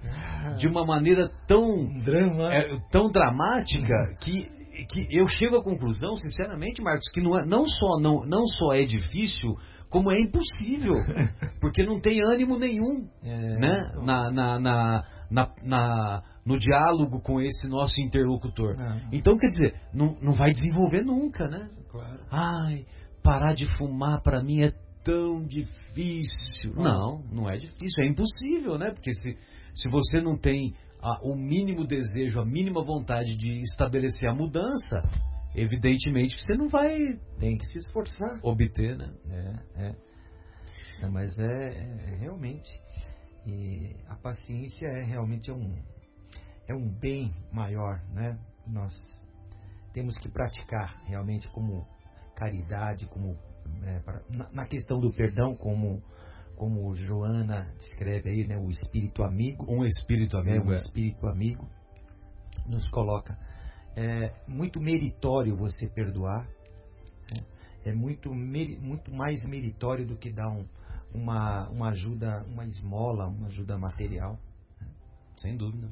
[0.58, 2.52] de uma maneira tão, Drama.
[2.52, 4.50] É, tão dramática, que,
[4.88, 8.74] que eu chego à conclusão, sinceramente, Marcos, que não, é, não, só, não, não só
[8.74, 9.54] é difícil,
[9.88, 10.96] como é impossível.
[11.62, 13.90] Porque não tem ânimo nenhum é, né?
[13.92, 14.04] Então.
[14.04, 18.80] na, na, na, na, na no diálogo com esse nosso interlocutor.
[18.80, 19.10] É.
[19.12, 21.70] Então, quer dizer, não, não vai desenvolver nunca, né?
[21.90, 22.20] Claro.
[22.32, 22.86] Ai,
[23.24, 24.72] parar de fumar para mim é
[25.04, 26.74] tão difícil.
[26.76, 28.92] Não, não é difícil, é impossível, né?
[28.92, 29.38] Porque se,
[29.74, 35.02] se você não tem a, o mínimo desejo, a mínima vontade de estabelecer a mudança,
[35.56, 36.98] evidentemente você não vai.
[37.40, 38.40] Tem que se esforçar.
[38.44, 39.14] Obter, né?
[39.30, 39.96] É, é.
[41.02, 42.70] é mas é, é, realmente.
[43.46, 45.76] E a paciência é realmente é um,
[46.72, 48.40] é um bem maior, né?
[48.66, 48.94] Nós
[49.94, 51.86] temos que praticar realmente como
[52.36, 53.38] caridade, como
[53.84, 56.02] é, para, na, na, questão do perdão, como
[56.56, 61.68] como Joana descreve aí, né, o espírito amigo, um espírito amigo, é, um espírito amigo
[62.68, 63.38] nos coloca
[63.96, 66.48] é muito meritório você perdoar,
[67.34, 67.44] né?
[67.84, 70.66] é muito muito mais meritório do que dar um,
[71.14, 74.40] uma uma ajuda, uma esmola, uma ajuda material,
[74.80, 74.88] né?
[75.38, 75.90] sem dúvida.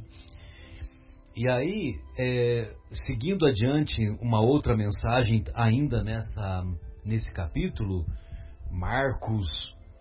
[1.39, 6.65] E aí, é, seguindo adiante, uma outra mensagem ainda nessa
[7.05, 8.05] nesse capítulo,
[8.69, 9.47] Marcos,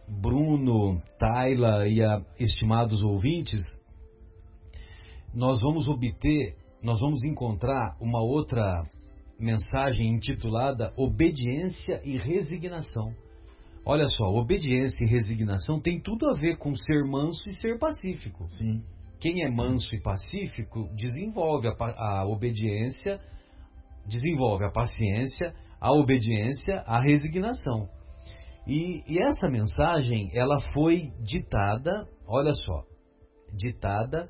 [0.09, 3.63] Bruno, Taila e a, estimados ouvintes,
[5.33, 8.83] nós vamos obter, nós vamos encontrar uma outra
[9.39, 13.15] mensagem intitulada Obediência e Resignação.
[13.87, 18.45] Olha só, obediência e resignação tem tudo a ver com ser manso e ser pacífico.
[18.49, 18.83] Sim.
[19.21, 23.21] Quem é manso e pacífico desenvolve a, a obediência,
[24.07, 27.89] desenvolve a paciência, a obediência, a resignação.
[28.67, 32.85] E, e essa mensagem, ela foi ditada, olha só,
[33.57, 34.29] ditada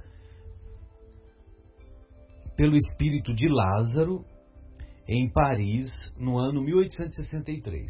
[2.56, 4.24] pelo espírito de Lázaro
[5.08, 7.86] em Paris no ano 1863.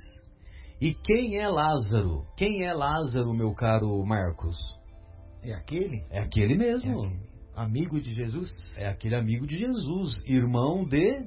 [0.80, 2.24] E quem é Lázaro?
[2.37, 4.56] Quem é Lázaro, meu caro Marcos?
[5.42, 6.05] É aquele?
[6.11, 6.90] É aquele mesmo.
[6.90, 7.29] É aquele.
[7.55, 8.51] Amigo de Jesus?
[8.77, 11.27] É aquele amigo de Jesus, irmão de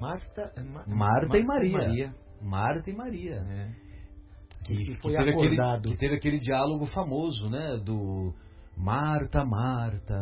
[0.00, 1.78] Marta, Ma Marta, Marta e Maria.
[1.78, 2.14] Maria.
[2.40, 3.36] Marta e Maria.
[3.36, 3.68] É.
[4.64, 7.80] Que, que, que, teve aquele, que, teve aquele, diálogo famoso, né?
[7.84, 8.34] Do
[8.76, 10.14] Marta, Marta.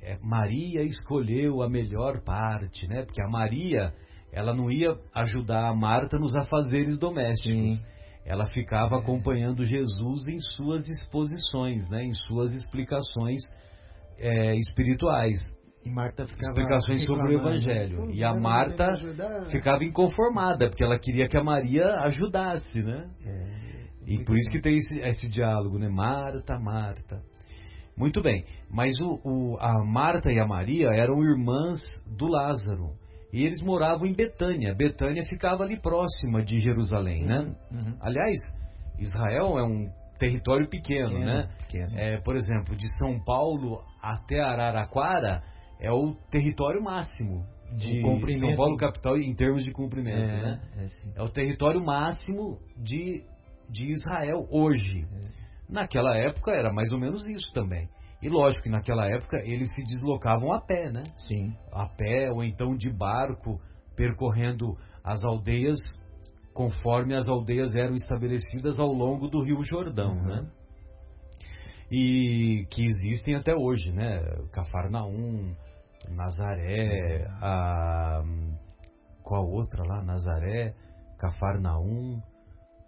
[0.00, 3.04] É, Maria escolheu a melhor parte, né?
[3.04, 3.92] Porque a Maria,
[4.32, 7.76] ela não ia ajudar a Marta nos afazeres domésticos.
[7.76, 7.93] Sim.
[8.24, 8.98] Ela ficava é.
[8.98, 12.04] acompanhando Jesus em suas exposições, né?
[12.04, 13.42] Em suas explicações
[14.18, 15.38] é, espirituais.
[15.84, 18.10] E Marta ficava explicações sobre o Evangelho.
[18.10, 18.94] E a Marta
[19.50, 23.06] ficava inconformada, porque ela queria que a Maria ajudasse, né?
[23.26, 23.64] É,
[24.06, 25.88] e por isso que tem esse, esse, diálogo, né?
[25.88, 27.22] Marta, Marta.
[27.96, 32.92] Muito bem, mas o, o, a Marta e a Maria eram irmãs do Lázaro.
[33.34, 34.72] E eles moravam em Betânia.
[34.72, 37.40] Betânia ficava ali próxima de Jerusalém, né?
[37.40, 37.56] uhum, né?
[37.72, 37.96] Uhum.
[38.00, 38.36] Aliás,
[38.96, 41.48] Israel é um território pequeno, né?
[41.66, 41.98] Pequeno.
[41.98, 45.42] É, por exemplo, de São Paulo até Araraquara
[45.80, 47.44] é o território máximo
[47.76, 50.60] de São Paulo capital em termos de cumprimento, é, né?
[50.76, 53.24] É, é, o território máximo de,
[53.68, 55.04] de Israel hoje.
[55.12, 55.44] É.
[55.68, 57.88] Naquela época era mais ou menos isso também.
[58.24, 61.02] E lógico que naquela época eles se deslocavam a pé, né?
[61.28, 61.54] Sim.
[61.70, 63.60] A pé ou então de barco,
[63.94, 65.76] percorrendo as aldeias
[66.54, 70.22] conforme as aldeias eram estabelecidas ao longo do Rio Jordão, Uhum.
[70.24, 70.50] né?
[71.92, 74.20] E que existem até hoje, né?
[74.52, 75.54] Cafarnaum,
[76.08, 78.22] Nazaré, a
[79.22, 80.02] qual outra lá?
[80.02, 80.74] Nazaré,
[81.18, 82.22] Cafarnaum,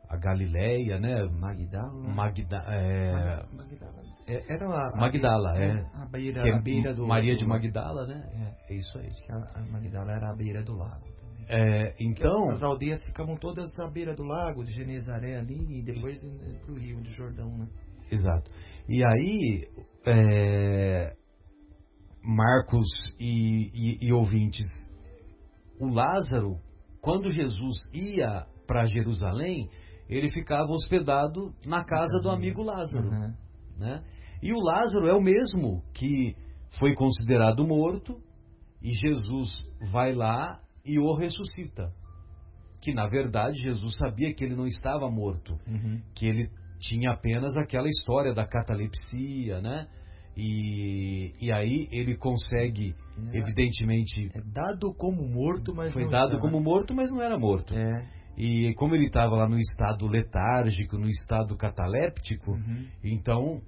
[0.09, 1.25] a Galileia, né?
[1.25, 1.93] Magdala.
[1.93, 4.03] Magda, é, Mag- Magdala.
[4.29, 5.87] É, Era a, a- Magdala, é.
[5.95, 7.07] A beira, que é a beira do.
[7.07, 8.55] Maria de do- Magdala, né?
[8.69, 9.11] É, é isso aí.
[9.31, 11.05] A, a Magdala era a beira do lago.
[11.49, 16.19] É, então, As aldeias ficavam todas à beira do lago, de Genezaré ali, e depois
[16.65, 17.69] para o Rio de Jordão, né?
[18.11, 18.51] Exato.
[18.89, 19.69] E aí,
[20.07, 21.15] é,
[22.23, 22.87] Marcos
[23.21, 24.67] e, e- e ouvintes,
[25.81, 26.59] o Lázaro,
[27.01, 29.69] quando Jesus ia para Jerusalém,
[30.09, 33.09] ele ficava hospedado na casa do amigo Lázaro.
[33.09, 33.35] Uhum.
[33.79, 34.03] né?
[34.43, 36.35] E o Lázaro é o mesmo que
[36.79, 38.21] foi considerado morto
[38.83, 39.49] e Jesus
[39.91, 41.91] vai lá e o ressuscita.
[42.83, 46.01] Que na verdade Jesus sabia que ele não estava morto, Uhum.
[46.15, 46.49] que ele
[46.79, 49.87] tinha apenas aquela história da catalepsia, né?
[50.37, 52.95] E, e aí ele consegue,
[53.33, 53.39] É.
[53.39, 56.43] evidentemente, É dado como morto, mas foi não dado estava.
[56.43, 57.75] como morto, mas não era morto.
[57.75, 58.07] É.
[58.37, 62.87] E como ele estava lá no estado letárgico, no estado cataléptico, Uhum.
[63.03, 63.63] então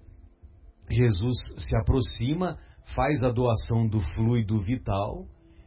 [0.90, 2.58] Jesus se aproxima,
[2.94, 5.26] faz a doação do fluido vital,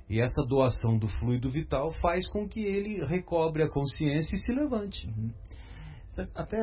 [0.10, 4.52] e essa doação do fluido vital faz com que ele recobre a consciência e se
[4.52, 5.08] levante.
[5.08, 5.32] Uhum.
[6.36, 6.58] Até,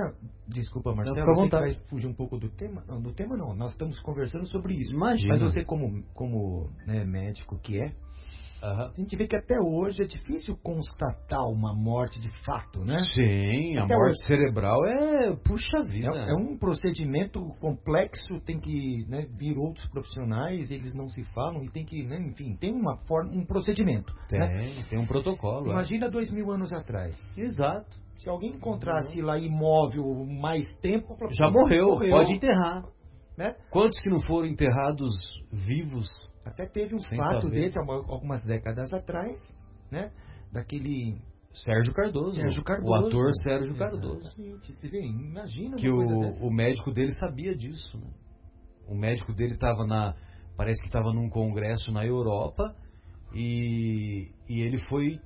[0.47, 1.72] desculpa, Marcelo, que vontade.
[1.74, 2.84] vai fugir um pouco do tema.
[2.86, 4.93] Não, do tema não, nós estamos conversando sobre isso.
[4.93, 5.34] Imagina.
[5.39, 7.95] Mas você, como, como né, médico que é,
[8.63, 8.91] Aham.
[8.97, 12.99] a gente vê que até hoje é difícil constatar uma morte de fato, né?
[13.15, 15.37] Sim, a Até morte hoje- cerebral é.
[15.37, 16.09] Puxa vida.
[16.15, 21.63] É, é um procedimento complexo, tem que né, vir outros profissionais, eles não se falam
[21.63, 24.13] e tem que, né, enfim, tem uma forma, um procedimento.
[24.29, 24.85] Tem, né?
[24.89, 25.69] tem um protocolo.
[25.69, 25.73] é.
[25.73, 27.17] Imagina dois mil anos atrás.
[27.37, 27.97] Exato.
[28.19, 30.05] Se alguém encontrasse lá imóvel
[30.41, 32.85] mais tempo, Já morreu, pode enterrar.
[33.37, 33.55] Né?
[33.71, 35.13] Quantos que não foram enterrados
[35.53, 36.09] vivos?
[36.45, 37.61] Até teve um Sem fato saber.
[37.61, 39.41] desse algu- algumas décadas atrás,
[39.91, 40.11] né?
[40.53, 41.20] Daquele
[41.53, 42.34] Sérgio Cardoso.
[42.34, 42.91] Sérgio Cardoso.
[42.91, 44.18] O ator Sérgio Cardoso.
[44.26, 44.72] Exatamente.
[44.72, 45.99] Você vê, imagina que o,
[46.43, 48.11] o médico dele sabia disso, né?
[48.86, 50.14] O médico dele estava na,
[50.57, 52.74] parece que estava num congresso na Europa
[53.34, 55.20] e, e ele foi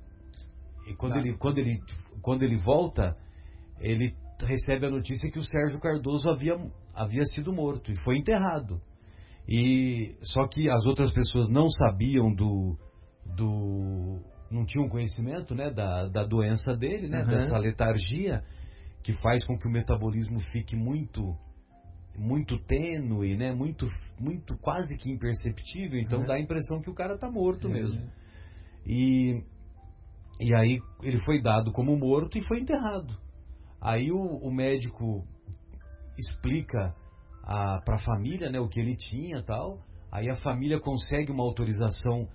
[0.87, 1.19] e quando Tá.
[1.19, 1.79] ele quando ele
[2.21, 3.15] quando ele volta
[3.79, 6.57] ele recebe a notícia que o Sérgio Cardoso havia
[6.93, 8.81] havia sido morto e foi enterrado
[9.47, 12.77] e só que as outras pessoas não sabiam do
[13.35, 14.19] do
[14.51, 17.27] não tinham conhecimento né da, da doença dele né Uhum.
[17.27, 18.43] dessa letargia
[19.03, 21.35] que faz com que o metabolismo fique muito
[22.17, 23.51] muito tênue, né?
[23.53, 23.87] Muito
[24.19, 26.25] muito quase que imperceptível, então Uhum.
[26.27, 27.71] dá a impressão que o cara tá morto É.
[27.71, 28.07] mesmo.
[28.85, 29.41] E
[30.39, 33.17] e aí ele foi dado como morto e foi enterrado.
[33.81, 35.25] Aí o, o médico
[36.17, 36.95] explica
[37.45, 39.79] para a família, né, o que ele tinha, tal.
[40.11, 42.27] Aí a família consegue uma autorização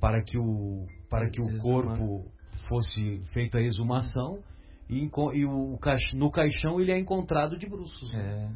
[0.00, 2.24] para que o para que o corpo
[2.68, 4.42] fosse feita a exumação
[4.90, 5.78] e, e o
[6.14, 8.12] no caixão ele é encontrado de bruços.
[8.14, 8.48] É,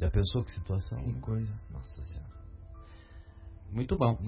[0.00, 0.98] Já pensou que situação?
[0.98, 1.52] que coisa.
[1.70, 2.30] Nossa Senhora.
[3.72, 4.18] Muito bom.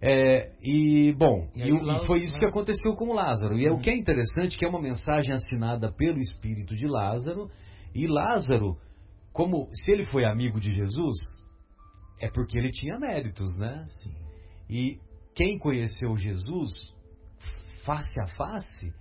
[0.00, 0.40] É.
[0.40, 3.12] É, e bom, E e, aí o- lá- e foi isso que lá- aconteceu com
[3.12, 3.58] Lázaro.
[3.58, 3.80] E é, o Uhum.
[3.80, 7.50] que é interessante que é uma mensagem assinada pelo espírito de Lázaro.
[7.94, 8.78] E Lázaro,
[9.32, 11.16] como se ele foi amigo de Jesus,
[12.20, 13.86] é porque ele tinha méritos, né?
[14.02, 14.14] Sim.
[14.68, 14.98] E
[15.34, 16.70] quem conheceu Jesus
[17.84, 18.92] face a face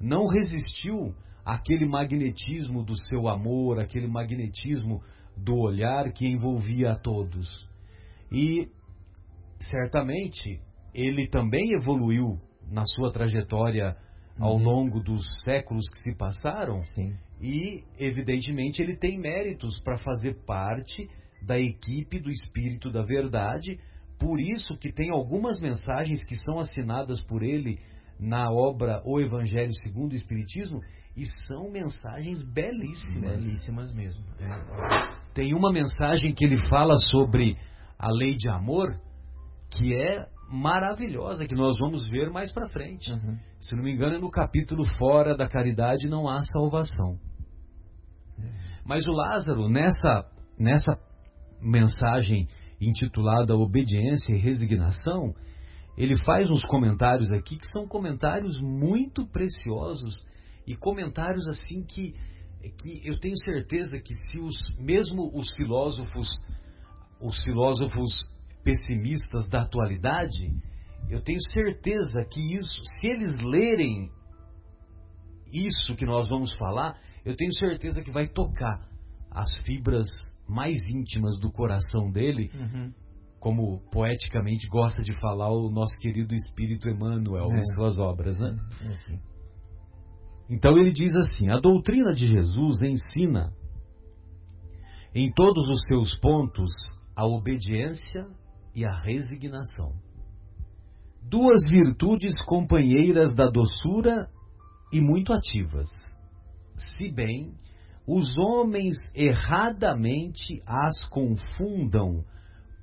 [0.00, 1.14] não resistiu
[1.44, 5.02] àquele magnetismo do seu amor, aquele magnetismo
[5.36, 7.68] do olhar que envolvia a todos.
[8.30, 8.68] E
[9.70, 10.60] certamente
[10.94, 12.38] ele também evoluiu
[12.70, 13.96] na sua trajetória
[14.38, 14.62] ao Uhum.
[14.62, 17.16] longo dos séculos que se passaram Sim.
[17.40, 21.08] E, evidentemente, ele tem méritos para fazer parte
[21.42, 23.78] da equipe do Espírito da Verdade.
[24.18, 27.78] Por isso que tem algumas mensagens que são assinadas por ele
[28.18, 30.80] na obra O Evangelho segundo o Espiritismo
[31.16, 33.44] e são mensagens belíssimas.
[33.44, 34.20] Belíssimas mesmo.
[34.40, 35.32] É.
[35.34, 37.56] Tem uma mensagem que ele fala sobre
[37.98, 39.00] a lei de amor
[39.70, 43.12] que é maravilhosa, que nós vamos ver mais para frente.
[43.12, 43.36] Uhum.
[43.58, 47.18] Se não me engano, é no capítulo Fora da Caridade não há salvação.
[48.88, 50.24] Mas o Lázaro, nessa,
[50.58, 50.98] nessa
[51.60, 52.48] mensagem
[52.80, 55.34] intitulada Obediência e Resignação,
[55.94, 60.14] ele faz uns comentários aqui que são comentários muito preciosos
[60.66, 62.14] e comentários assim que,
[62.78, 66.26] que eu tenho certeza que se os mesmo os filósofos
[67.20, 68.08] os filósofos
[68.64, 70.50] pessimistas da atualidade,
[71.10, 74.10] eu tenho certeza que isso, se eles lerem
[75.52, 76.96] isso que nós vamos falar,
[77.28, 78.88] eu tenho certeza que vai tocar
[79.30, 80.06] as fibras
[80.48, 82.92] mais íntimas do coração dele, uhum.
[83.38, 87.58] como poeticamente gosta de falar o nosso querido Espírito Emmanuel é.
[87.58, 88.56] em suas obras, né?
[88.80, 89.18] É, é
[90.48, 93.52] então ele diz assim: a doutrina de Jesus ensina
[95.14, 96.72] em todos os seus pontos
[97.14, 98.26] a obediência
[98.74, 99.92] e a resignação.
[101.22, 104.30] Duas virtudes companheiras da doçura
[104.90, 105.88] e muito ativas,
[106.78, 107.52] se bem
[108.06, 112.24] os homens erradamente as confundam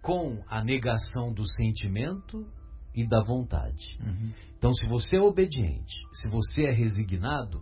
[0.01, 2.45] com a negação do sentimento
[2.93, 3.97] e da vontade.
[3.99, 4.31] Uhum.
[4.57, 7.59] Então, se você é obediente, se você é resignado,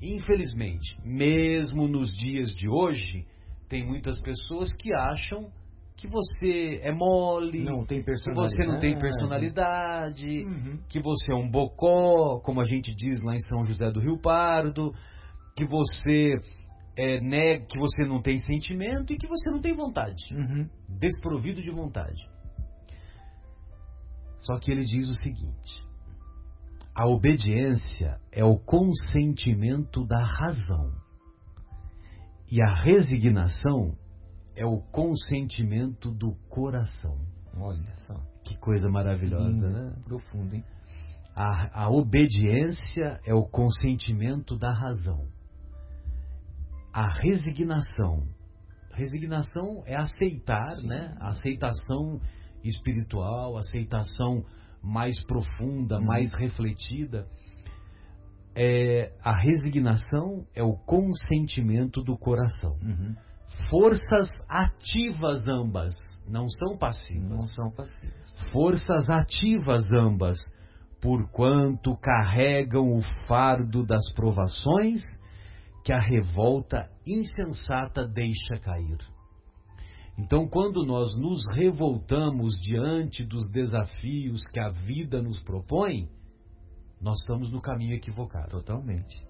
[0.00, 3.26] infelizmente, mesmo nos dias de hoje,
[3.68, 5.50] tem muitas pessoas que acham
[5.96, 7.64] que você é mole,
[8.34, 10.78] que você não tem personalidade, uhum.
[10.88, 14.18] que você é um bocó, como a gente diz lá em São José do Rio
[14.18, 14.92] Pardo,
[15.56, 16.34] que você
[16.96, 20.68] é, nega, que você não tem sentimento e que você não tem vontade, uhum.
[20.88, 22.28] desprovido de vontade.
[24.38, 25.84] Só que ele diz o seguinte:
[26.94, 30.92] a obediência é o consentimento da razão.
[32.50, 33.96] E a resignação
[34.54, 37.16] é o consentimento do coração.
[37.56, 38.14] Olha só.
[38.44, 39.94] Que coisa maravilhosa, Lindo, né?
[40.04, 40.64] Profundo, hein?
[41.34, 45.31] A, a obediência é o consentimento da razão.
[46.92, 48.26] A resignação.
[48.92, 50.86] Resignação é aceitar, Sim.
[50.86, 51.16] né?
[51.18, 52.20] Aceitação
[52.62, 54.44] espiritual, aceitação
[54.82, 56.04] mais profunda, uhum.
[56.04, 57.26] mais refletida.
[58.54, 62.76] É, a resignação é o consentimento do coração.
[62.82, 63.14] Uhum.
[63.70, 65.94] Forças ativas ambas,
[66.28, 67.30] não são passivas.
[67.30, 68.50] Não são passivas.
[68.52, 70.38] Forças ativas ambas,
[71.00, 75.00] porquanto carregam o fardo das provações
[75.84, 78.98] que a revolta insensata deixa cair.
[80.18, 86.08] Então, quando nós nos revoltamos diante dos desafios que a vida nos propõe,
[87.00, 88.50] nós estamos no caminho equivocado.
[88.50, 89.20] Totalmente.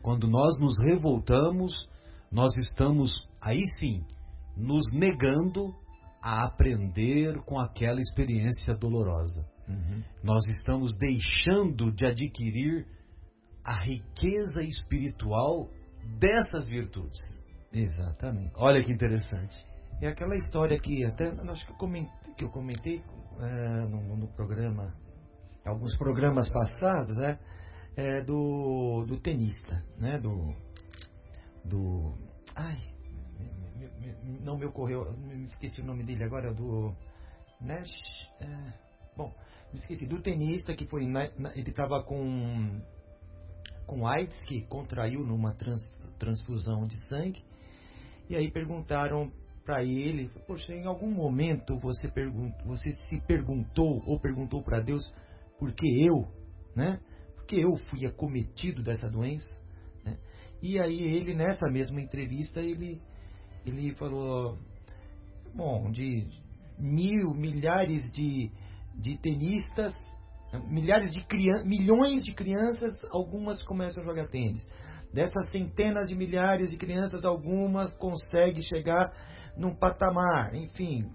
[0.00, 1.72] Quando nós nos revoltamos,
[2.30, 4.04] nós estamos, aí sim,
[4.56, 5.74] nos negando
[6.22, 9.46] a aprender com aquela experiência dolorosa.
[9.68, 10.02] Uhum.
[10.22, 12.86] Nós estamos deixando de adquirir
[13.64, 15.68] a riqueza espiritual
[16.16, 17.18] dessas virtudes.
[17.72, 18.52] Exatamente.
[18.56, 19.54] Olha que interessante.
[20.00, 23.02] É aquela história que até acho que eu comentei, que eu comentei
[23.40, 24.94] é, no, no, programa,
[25.64, 27.38] alguns programas passados, né?
[27.96, 30.18] É, do, do tenista, né?
[30.18, 30.54] Do,
[31.64, 32.14] do,
[32.54, 32.78] ai,
[33.76, 33.88] me,
[34.22, 36.94] me, não me ocorreu, me esqueci o nome dele agora, do
[37.60, 37.90] Nash,
[38.40, 38.72] é,
[39.16, 39.34] bom,
[39.72, 42.80] me esqueci, do tenista que foi, na, na, ele estava com
[43.88, 45.82] com AIDS, que contraiu numa trans,
[46.18, 47.42] transfusão de sangue,
[48.28, 49.32] e aí perguntaram
[49.64, 52.12] para ele, poxa, em algum momento você,
[52.64, 55.02] você se perguntou ou perguntou para Deus
[55.58, 56.28] por que eu,
[56.76, 57.00] né?
[57.34, 59.48] Porque eu fui acometido dessa doença,
[60.04, 60.18] né?
[60.62, 63.00] E aí ele nessa mesma entrevista ele
[63.66, 64.58] ele falou,
[65.54, 66.26] bom, de
[66.78, 68.50] mil, milhares de,
[68.94, 69.94] de tenistas,
[70.68, 74.62] milhares de crianças, milhões de crianças, algumas começam a jogar tênis.
[75.12, 79.10] Dessas centenas de milhares de crianças, algumas conseguem chegar
[79.56, 81.10] num patamar, enfim,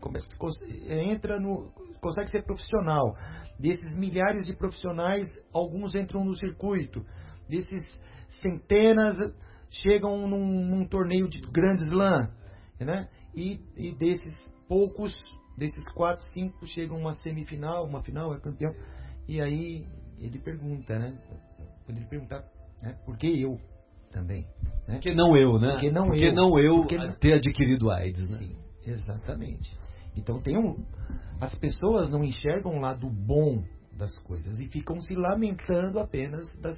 [0.90, 1.72] entra no,
[2.02, 3.16] consegue ser profissional.
[3.58, 7.06] Desses milhares de profissionais, alguns entram no circuito.
[7.48, 7.84] Desses
[8.42, 9.16] centenas
[9.70, 12.30] chegam num, num torneio de grandes slam,
[12.80, 13.08] né?
[13.36, 14.36] E, e, desses
[14.68, 15.16] poucos,
[15.58, 18.74] desses quatro, cinco chegam uma semifinal, uma final, é campeão.
[19.28, 19.86] E aí
[20.20, 21.18] ele pergunta, né?
[21.86, 22.44] Poderia perguntar,
[22.82, 22.98] né?
[23.06, 23.60] Por que eu?
[24.14, 24.48] também.
[24.88, 25.00] Né?
[25.00, 25.72] Que não eu, né?
[25.74, 26.34] Porque não Porque eu.
[26.34, 27.12] Não eu Porque...
[27.20, 28.38] ter adquirido AIDS, né?
[28.38, 28.56] Sim,
[28.86, 29.76] exatamente.
[30.16, 30.86] Então tem um,
[31.42, 36.78] as pessoas não enxergam o lado bom das coisas e ficam se lamentando apenas das,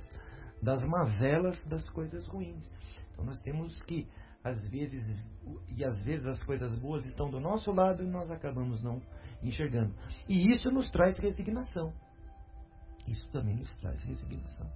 [0.63, 2.71] das mazelas das coisas ruins.
[3.11, 4.07] Então nós temos que
[4.43, 5.03] às vezes
[5.75, 9.01] e às vezes as coisas boas estão do nosso lado e nós acabamos não
[9.43, 9.93] enxergando.
[10.29, 11.93] E isso nos traz resignação.
[13.07, 14.69] Isso também nos traz resignação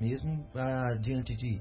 [0.00, 1.60] mesmo ah, diante de,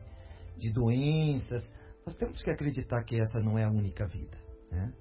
[0.58, 1.68] de doenças.
[2.06, 4.38] Nós temos que acreditar que essa não é a única vida.
[4.72, 4.94] Né?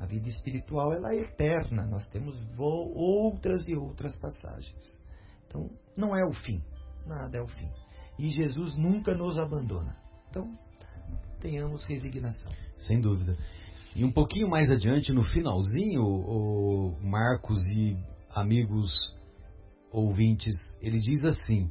[0.00, 1.86] A vida espiritual ela é eterna.
[1.86, 4.98] Nós temos outras e outras passagens.
[5.46, 6.62] Então, não é o fim.
[7.06, 7.70] Nada é o fim.
[8.18, 9.96] E Jesus nunca nos abandona.
[10.28, 10.58] Então,
[11.40, 12.50] tenhamos resignação.
[12.76, 13.36] Sem dúvida.
[13.94, 17.96] E um pouquinho mais adiante, no finalzinho, o Marcos e
[18.30, 18.90] amigos
[19.90, 21.70] ouvintes, ele diz assim: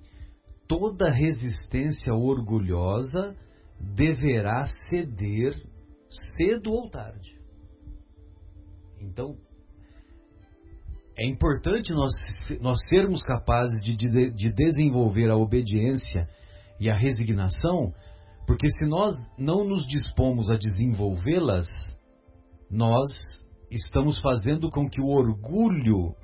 [0.67, 3.35] toda resistência orgulhosa
[3.79, 5.53] deverá ceder
[6.37, 7.39] cedo ou tarde.
[9.01, 9.37] Então,
[11.17, 12.11] é importante nós,
[12.61, 16.27] nós sermos capazes de, de, de desenvolver a obediência
[16.79, 17.93] e a resignação,
[18.47, 21.67] porque se nós não nos dispomos a desenvolvê-las,
[22.69, 23.09] nós
[23.69, 26.15] estamos fazendo com que o orgulho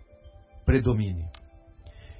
[0.65, 1.25] predomine.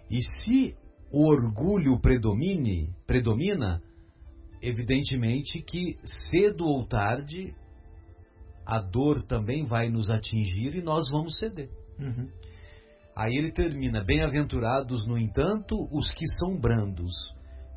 [0.10, 0.76] E se
[1.12, 3.82] o orgulho predomine, predomina,
[4.62, 5.98] evidentemente que
[6.30, 7.54] cedo ou tarde
[8.66, 11.70] a dor também vai nos atingir e nós vamos ceder.
[12.00, 12.30] Uhum.
[13.16, 17.14] Aí ele termina: Bem-aventurados, no entanto, os que são brandos,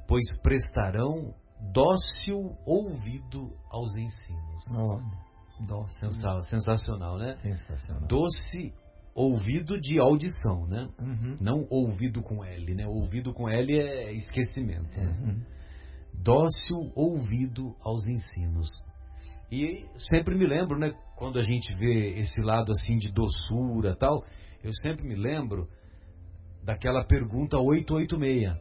[0.08, 1.34] pois prestarão
[1.72, 4.64] dócil ouvido aos ensinos.
[4.76, 6.12] Oh, dócil.
[6.44, 7.36] Sensacional, né?
[7.36, 8.08] Sensacional.
[8.08, 8.72] Doce
[9.18, 10.88] ouvido de audição, né?
[10.96, 11.36] Uhum.
[11.40, 12.86] Não ouvido com L, né?
[12.86, 14.96] Ouvido com L é esquecimento.
[14.96, 15.06] Né?
[15.06, 15.42] Uhum.
[16.22, 18.68] Dócil ouvido aos ensinos.
[19.50, 20.94] E sempre me lembro, né?
[21.16, 24.24] Quando a gente vê esse lado assim de doçura tal,
[24.62, 25.66] eu sempre me lembro
[26.62, 28.56] daquela pergunta 886.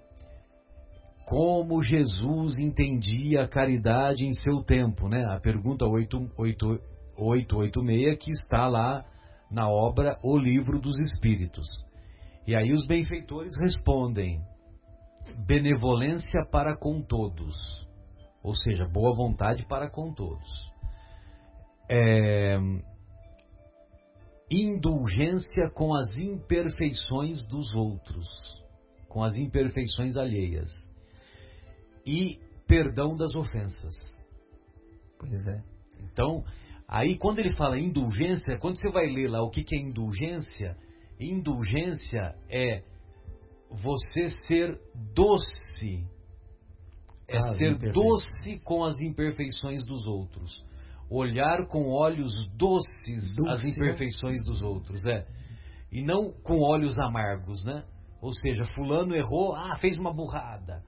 [1.28, 5.24] Como Jesus entendia a caridade em seu tempo, né?
[5.26, 9.06] A pergunta 886 que está lá
[9.50, 11.68] na obra O Livro dos Espíritos.
[12.46, 14.42] E aí os benfeitores respondem:
[15.46, 17.56] benevolência para com todos,
[18.44, 20.48] ou seja, boa vontade para com todos.
[21.90, 22.58] É,
[24.50, 28.28] indulgência com as imperfeições dos outros,
[29.08, 30.70] com as imperfeições alheias.
[32.06, 33.96] E perdão das ofensas.
[35.20, 35.62] Pois é.
[36.00, 36.44] Então,
[36.88, 40.78] Aí, quando ele fala indulgência, quando você vai ler lá o que, que é indulgência,
[41.20, 42.84] indulgência é
[43.70, 44.80] você ser
[45.14, 46.06] doce.
[47.28, 50.66] É ah, ser doce com as imperfeições dos outros.
[51.10, 55.06] Olhar com olhos doces as imperfeições dos outros.
[55.06, 55.26] É.
[55.92, 57.84] E não com olhos amargos, né?
[58.22, 60.84] Ou seja, fulano errou, ah, fez uma burrada,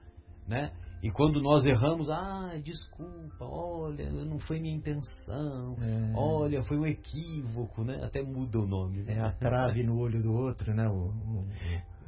[0.48, 0.72] né?
[1.02, 6.12] E quando nós erramos, ah, desculpa, olha, não foi minha intenção, é.
[6.14, 8.04] olha, foi um equívoco, né?
[8.04, 9.02] Até muda o nome.
[9.04, 9.14] Né?
[9.14, 10.86] É a trave no olho do outro, né?
[10.88, 11.48] O, o,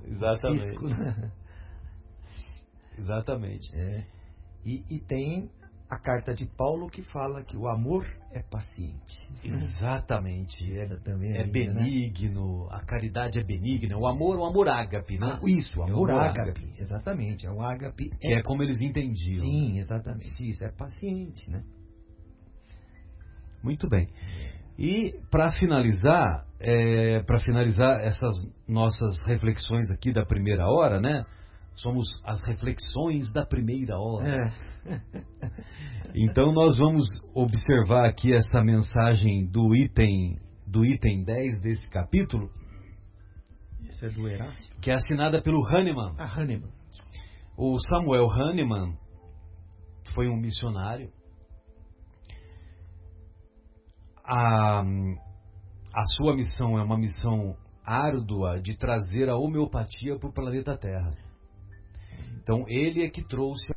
[0.04, 0.78] Exatamente.
[0.78, 1.32] O né?
[2.98, 3.74] Exatamente.
[3.74, 4.06] É.
[4.64, 5.50] E, e tem
[5.88, 9.18] a carta de Paulo que fala que o amor é paciente.
[9.44, 10.78] Exatamente.
[10.78, 12.68] É, também é, é benigno, né?
[12.72, 13.96] a caridade é benigna.
[13.96, 15.38] O amor, o amor ágape, né?
[15.38, 16.60] Ah, isso, o amor, é o amor ágape.
[16.60, 16.74] ágape.
[16.78, 17.46] Exatamente.
[17.46, 18.10] É o ágape.
[18.20, 18.38] Que é...
[18.38, 19.44] é como eles entendiam.
[19.44, 20.48] Sim, exatamente.
[20.48, 21.62] Isso, é paciente, né?
[23.62, 24.08] Muito bem.
[24.78, 28.34] E para finalizar, é, para finalizar essas
[28.66, 31.24] nossas reflexões aqui da primeira hora, né?
[31.74, 34.52] Somos as reflexões da primeira hora.
[34.86, 35.00] É.
[36.14, 37.04] Então nós vamos
[37.34, 42.50] observar aqui essa mensagem do item do item 10 desse capítulo.
[43.82, 44.74] Isso é do Erasmo.
[44.80, 46.14] Que é assinada pelo Hahnemann.
[46.18, 46.70] Ah, Hahnemann.
[47.56, 48.96] O Samuel Hahnemann
[50.14, 51.10] foi um missionário.
[54.24, 60.76] A, a sua missão é uma missão árdua de trazer a homeopatia para o planeta
[60.76, 61.12] Terra.
[62.42, 63.72] Então ele é que trouxe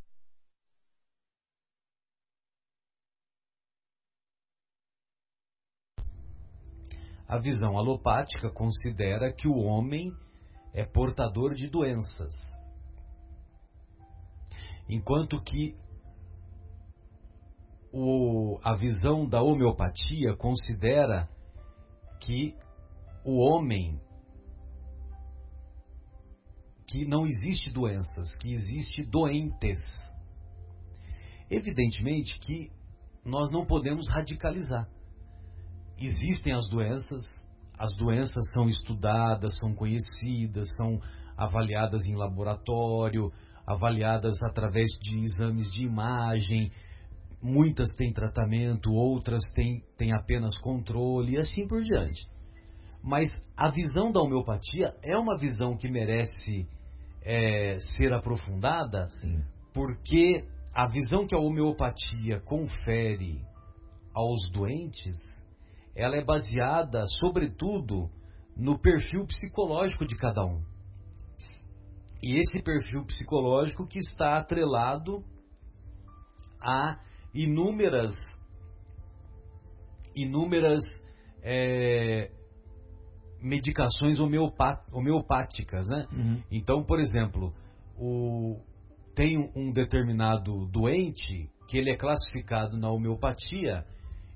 [7.27, 10.11] a visão alopática considera que o homem
[10.73, 12.33] é portador de doenças.
[14.89, 15.77] Enquanto que
[17.93, 21.29] o, a visão da homeopatia considera
[22.19, 22.57] que
[23.23, 24.01] o homem
[26.87, 29.79] que não existe doenças, que existe doentes.
[31.49, 32.71] Evidentemente que
[33.23, 34.87] nós não podemos radicalizar.
[35.97, 37.23] Existem as doenças,
[37.77, 40.99] as doenças são estudadas, são conhecidas, são
[41.37, 43.31] avaliadas em laboratório,
[43.65, 46.71] avaliadas através de exames de imagem.
[47.41, 52.27] Muitas têm tratamento, outras têm, têm apenas controle e assim por diante.
[53.05, 56.67] Mas a visão da homeopatia é uma visão que merece
[57.21, 59.43] é, ser aprofundada, Sim.
[59.71, 60.43] porque
[60.73, 63.39] a visão que a homeopatia confere
[64.11, 65.15] aos doentes,
[65.95, 68.09] ela é baseada, sobretudo,
[68.57, 70.63] no perfil psicológico de cada um.
[72.23, 75.23] E esse perfil psicológico que está atrelado
[76.59, 76.99] a
[77.35, 78.15] inúmeras
[80.15, 80.81] inúmeras
[81.43, 82.31] é,
[83.45, 86.07] medicações homeopáticas, né?
[86.11, 86.41] Uhum.
[86.51, 87.53] Então, por exemplo,
[87.95, 88.59] o,
[89.13, 93.85] tem um determinado doente que ele é classificado na homeopatia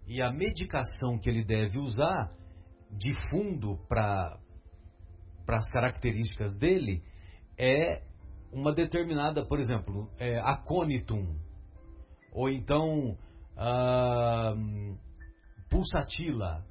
[0.07, 2.31] e a medicação que ele deve usar
[2.91, 4.37] de fundo para
[5.47, 7.03] as características dele
[7.57, 8.03] é
[8.51, 11.35] uma determinada, por exemplo, é, aconitum,
[12.31, 13.17] ou então
[13.57, 14.97] uh,
[15.69, 16.65] pulsatila,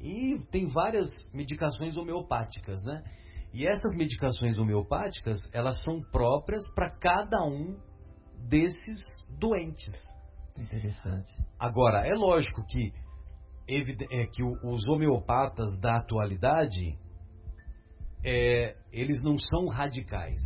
[0.00, 3.02] e tem várias medicações homeopáticas, né?
[3.52, 7.76] E essas medicações homeopáticas, elas são próprias para cada um
[8.48, 8.98] desses
[9.38, 9.92] doentes.
[10.56, 11.30] Interessante.
[11.58, 12.92] Agora, é lógico que,
[13.68, 16.98] é, que os homeopatas da atualidade,
[18.24, 20.40] é, eles não são radicais.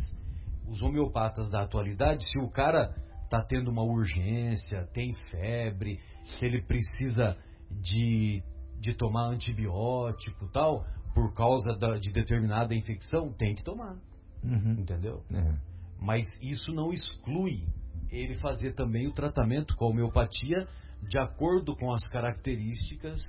[0.67, 2.93] Os homeopatas da atualidade, se o cara
[3.23, 7.37] está tendo uma urgência, tem febre, se ele precisa
[7.69, 8.43] de
[8.79, 13.97] de tomar antibiótico tal, por causa da, de determinada infecção, tem que tomar.
[14.43, 14.73] Uhum.
[14.79, 15.23] Entendeu?
[15.31, 15.57] É.
[15.99, 17.65] Mas isso não exclui
[18.11, 20.67] ele fazer também o tratamento com a homeopatia
[21.09, 23.19] de acordo com as características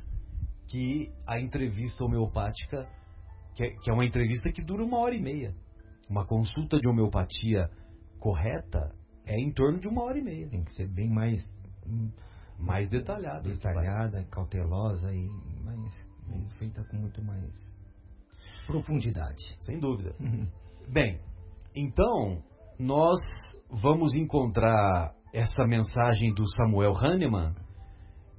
[0.68, 2.86] que a entrevista homeopática,
[3.54, 5.54] que é, que é uma entrevista que dura uma hora e meia.
[6.08, 7.70] Uma consulta de homeopatia
[8.18, 8.94] correta
[9.26, 10.48] é em torno de uma hora e meia.
[10.48, 11.42] Tem que ser bem mais
[12.58, 13.48] mais detalhada.
[13.48, 15.28] Detalhada, cautelosa e
[15.64, 17.78] mais, feita com muito mais
[18.66, 19.42] profundidade.
[19.60, 20.14] Sem dúvida.
[20.92, 21.20] Bem,
[21.74, 22.42] então
[22.78, 23.20] nós
[23.70, 27.54] vamos encontrar essa mensagem do Samuel Hahnemann,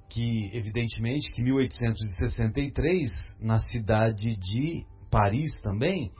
[0.09, 3.09] que evidentemente que 1863
[3.39, 6.11] na cidade de Paris também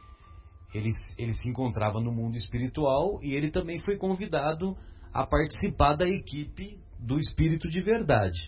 [0.74, 4.78] ele, ele se encontrava no mundo espiritual e ele também foi convidado
[5.12, 8.40] a participar da equipe do Espírito de verdade.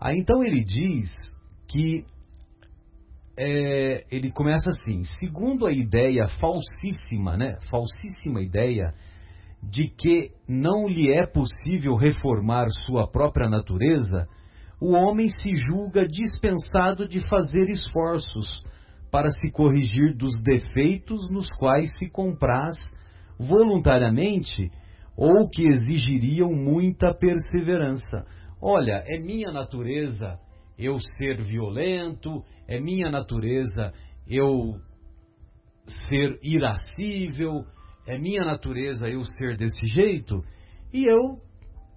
[0.00, 1.10] Aí então ele diz
[1.68, 2.04] que
[3.36, 8.92] é, ele começa assim: segundo a ideia falsíssima, né, falsíssima ideia
[9.62, 14.28] de que não lhe é possível reformar sua própria natureza,
[14.80, 18.46] o homem se julga dispensado de fazer esforços
[19.10, 22.76] para se corrigir dos defeitos nos quais se compraz
[23.38, 24.70] voluntariamente
[25.16, 28.24] ou que exigiriam muita perseverança.
[28.60, 30.38] Olha, é minha natureza
[30.78, 33.92] eu ser violento, é minha natureza
[34.26, 34.74] eu
[36.08, 37.64] ser irascível,
[38.06, 40.42] é minha natureza eu ser desse jeito,
[40.92, 41.38] e eu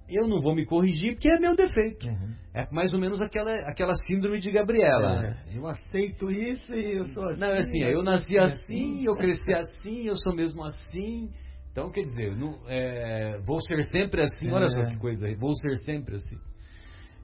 [0.09, 2.07] eu não vou me corrigir porque é meu defeito.
[2.07, 2.33] Uhum.
[2.53, 5.21] É mais ou menos aquela, aquela síndrome de Gabriela.
[5.21, 7.41] É, eu aceito isso e eu sou assim.
[7.41, 11.29] Não, é assim, eu nasci assim, assim, eu cresci assim, eu sou mesmo assim.
[11.77, 14.85] Então, quer dizer, não, é, vou ser sempre assim, olha só é.
[14.87, 16.35] que coisa aí, vou ser sempre assim.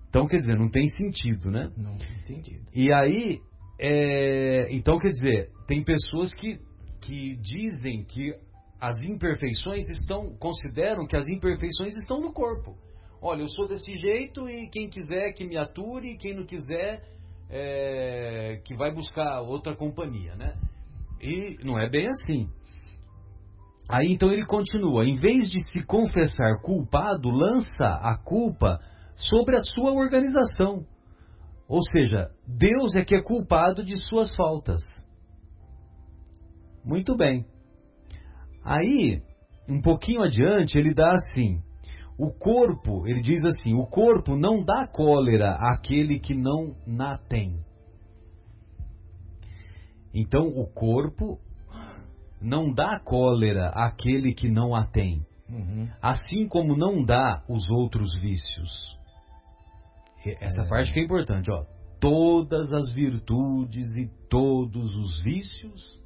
[0.07, 1.71] Então, quer dizer, não tem sentido, né?
[1.75, 2.63] Não tem sentido.
[2.71, 3.41] E aí,
[3.79, 6.59] é, então, quer dizer, tem pessoas que,
[7.01, 8.31] que dizem que
[8.79, 12.77] as imperfeições estão, consideram que as imperfeições estão no corpo.
[13.19, 17.01] Olha, eu sou desse jeito e quem quiser que me ature, quem não quiser
[17.49, 20.53] é, que vai buscar outra companhia, né?
[21.19, 22.47] E não é bem assim.
[23.89, 28.79] Aí então ele continua: em vez de se confessar culpado, lança a culpa
[29.15, 30.85] sobre a sua organização.
[31.67, 34.81] Ou seja, Deus é que é culpado de suas faltas.
[36.83, 37.45] Muito bem.
[38.63, 39.21] Aí,
[39.67, 41.61] um pouquinho adiante, ele dá assim:
[42.17, 47.57] o corpo, ele diz assim: o corpo não dá cólera àquele que não na tem.
[50.13, 51.39] Então, o corpo
[52.43, 55.87] não dá cólera àquele que não a tem, uhum.
[56.01, 58.69] assim como não dá os outros vícios.
[60.41, 60.67] Essa é.
[60.67, 61.63] parte que é importante, ó.
[61.99, 66.01] Todas as virtudes e todos os vícios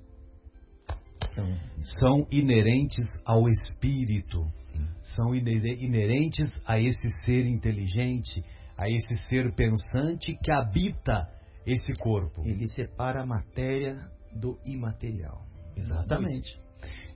[1.34, 1.58] são,
[2.00, 4.88] são inerentes ao espírito, Sim.
[5.16, 8.44] são inerentes a esse ser inteligente,
[8.78, 11.28] a esse ser pensante que habita
[11.66, 12.44] esse corpo.
[12.46, 13.98] Ele separa a matéria
[14.34, 15.48] do imaterial.
[15.80, 16.60] Exatamente.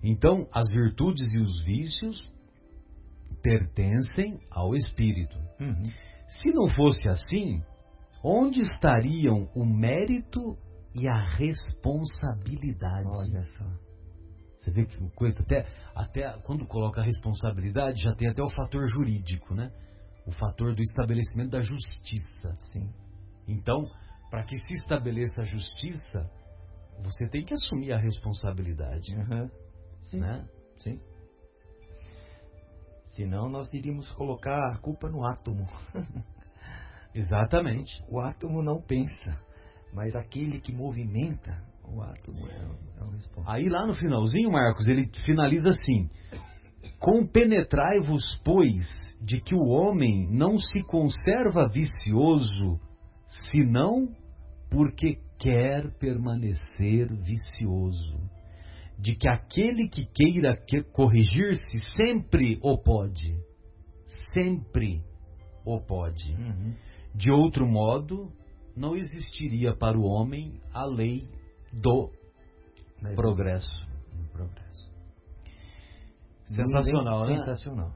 [0.04, 2.32] Então, as virtudes e os vícios
[3.42, 5.38] pertencem ao espírito.
[5.60, 5.84] Uhum.
[6.28, 7.62] Se não fosse assim,
[8.24, 10.58] onde estariam o mérito
[10.96, 13.08] e a responsabilidade?
[13.08, 13.66] Olha só.
[14.58, 18.88] Você vê que coisa, até, até quando coloca a responsabilidade, já tem até o fator
[18.88, 19.72] jurídico, né?
[20.26, 22.56] O fator do estabelecimento da justiça.
[22.72, 22.88] Sim.
[23.48, 23.84] Então,
[24.30, 26.30] para que se estabeleça a justiça,
[27.02, 29.16] você tem que assumir a responsabilidade.
[29.16, 29.50] Uhum.
[30.04, 30.20] Sim.
[30.20, 30.48] Né?
[30.80, 31.00] Sim.
[33.16, 35.68] Senão nós iríamos colocar a culpa no átomo.
[37.14, 37.92] Exatamente.
[38.08, 39.42] O átomo não pensa,
[39.94, 43.54] mas aquele que movimenta o átomo é, é o responsável.
[43.54, 46.10] Aí lá no finalzinho, Marcos, ele finaliza assim:
[47.00, 48.88] Compenetrai-vos, pois,
[49.22, 52.80] de que o homem não se conserva vicioso,
[53.52, 54.08] senão
[54.70, 58.16] porque quer permanecer vicioso.
[59.00, 63.36] De que aquele que queira que corrigir-se sempre o pode.
[64.32, 65.02] Sempre
[65.66, 66.34] o pode.
[66.34, 66.76] Uhum.
[67.16, 68.32] De outro modo,
[68.76, 71.28] não existiria para o homem a lei
[71.74, 72.12] do
[73.02, 73.74] Mas- progresso.
[74.16, 74.92] No progresso.
[76.46, 77.38] Sensacional, né?
[77.38, 77.92] Sensacional.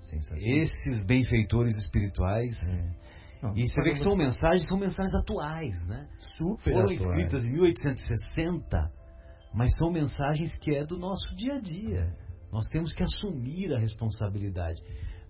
[0.00, 0.58] Sensacional.
[0.58, 2.54] Esses benfeitores espirituais.
[2.62, 3.09] É.
[3.42, 6.08] Não, E você vê que são mensagens, são mensagens atuais, né?
[6.36, 7.00] super Foram atuais.
[7.00, 8.92] escritas em 1860,
[9.54, 12.14] mas são mensagens que é do nosso dia a dia.
[12.52, 14.80] Nós temos que assumir a responsabilidade.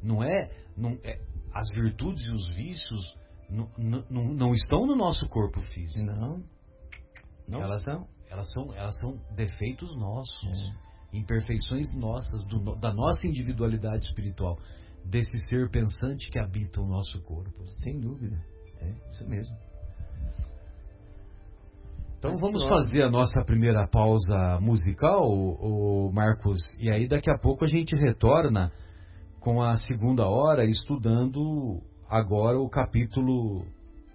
[0.02, 1.20] Não é, não é
[1.52, 3.16] as virtudes e os vícios
[3.50, 6.04] não, não, não- estão no nosso corpo físico.
[6.06, 6.42] Não.
[7.48, 8.06] Não Elas- são.
[8.30, 10.62] Elas são, elas são defeitos nossos,
[11.12, 11.16] É.
[11.18, 14.56] imperfeições nossas, do da nossa individualidade espiritual,
[15.05, 17.66] desse ser pensante que habita o nosso corpo.
[17.82, 18.40] Sem dúvida.
[18.80, 19.57] É isso mesmo.
[22.18, 27.38] Então Mas vamos fazer a nossa primeira pausa musical, o Marcos, e aí daqui a
[27.38, 28.70] pouco a gente retorna
[29.40, 33.64] com a segunda hora estudando agora o capítulo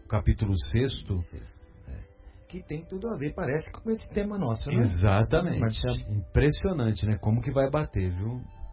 [0.08, 1.18] capítulo sexto.
[1.30, 1.66] Sexto.
[1.88, 2.48] É.
[2.48, 4.84] Que tem tudo a ver, parece, com esse tema nosso, né?
[4.84, 5.82] Exatamente.
[6.08, 7.18] Impressionante, né?
[7.18, 8.40] Como que vai bater, viu?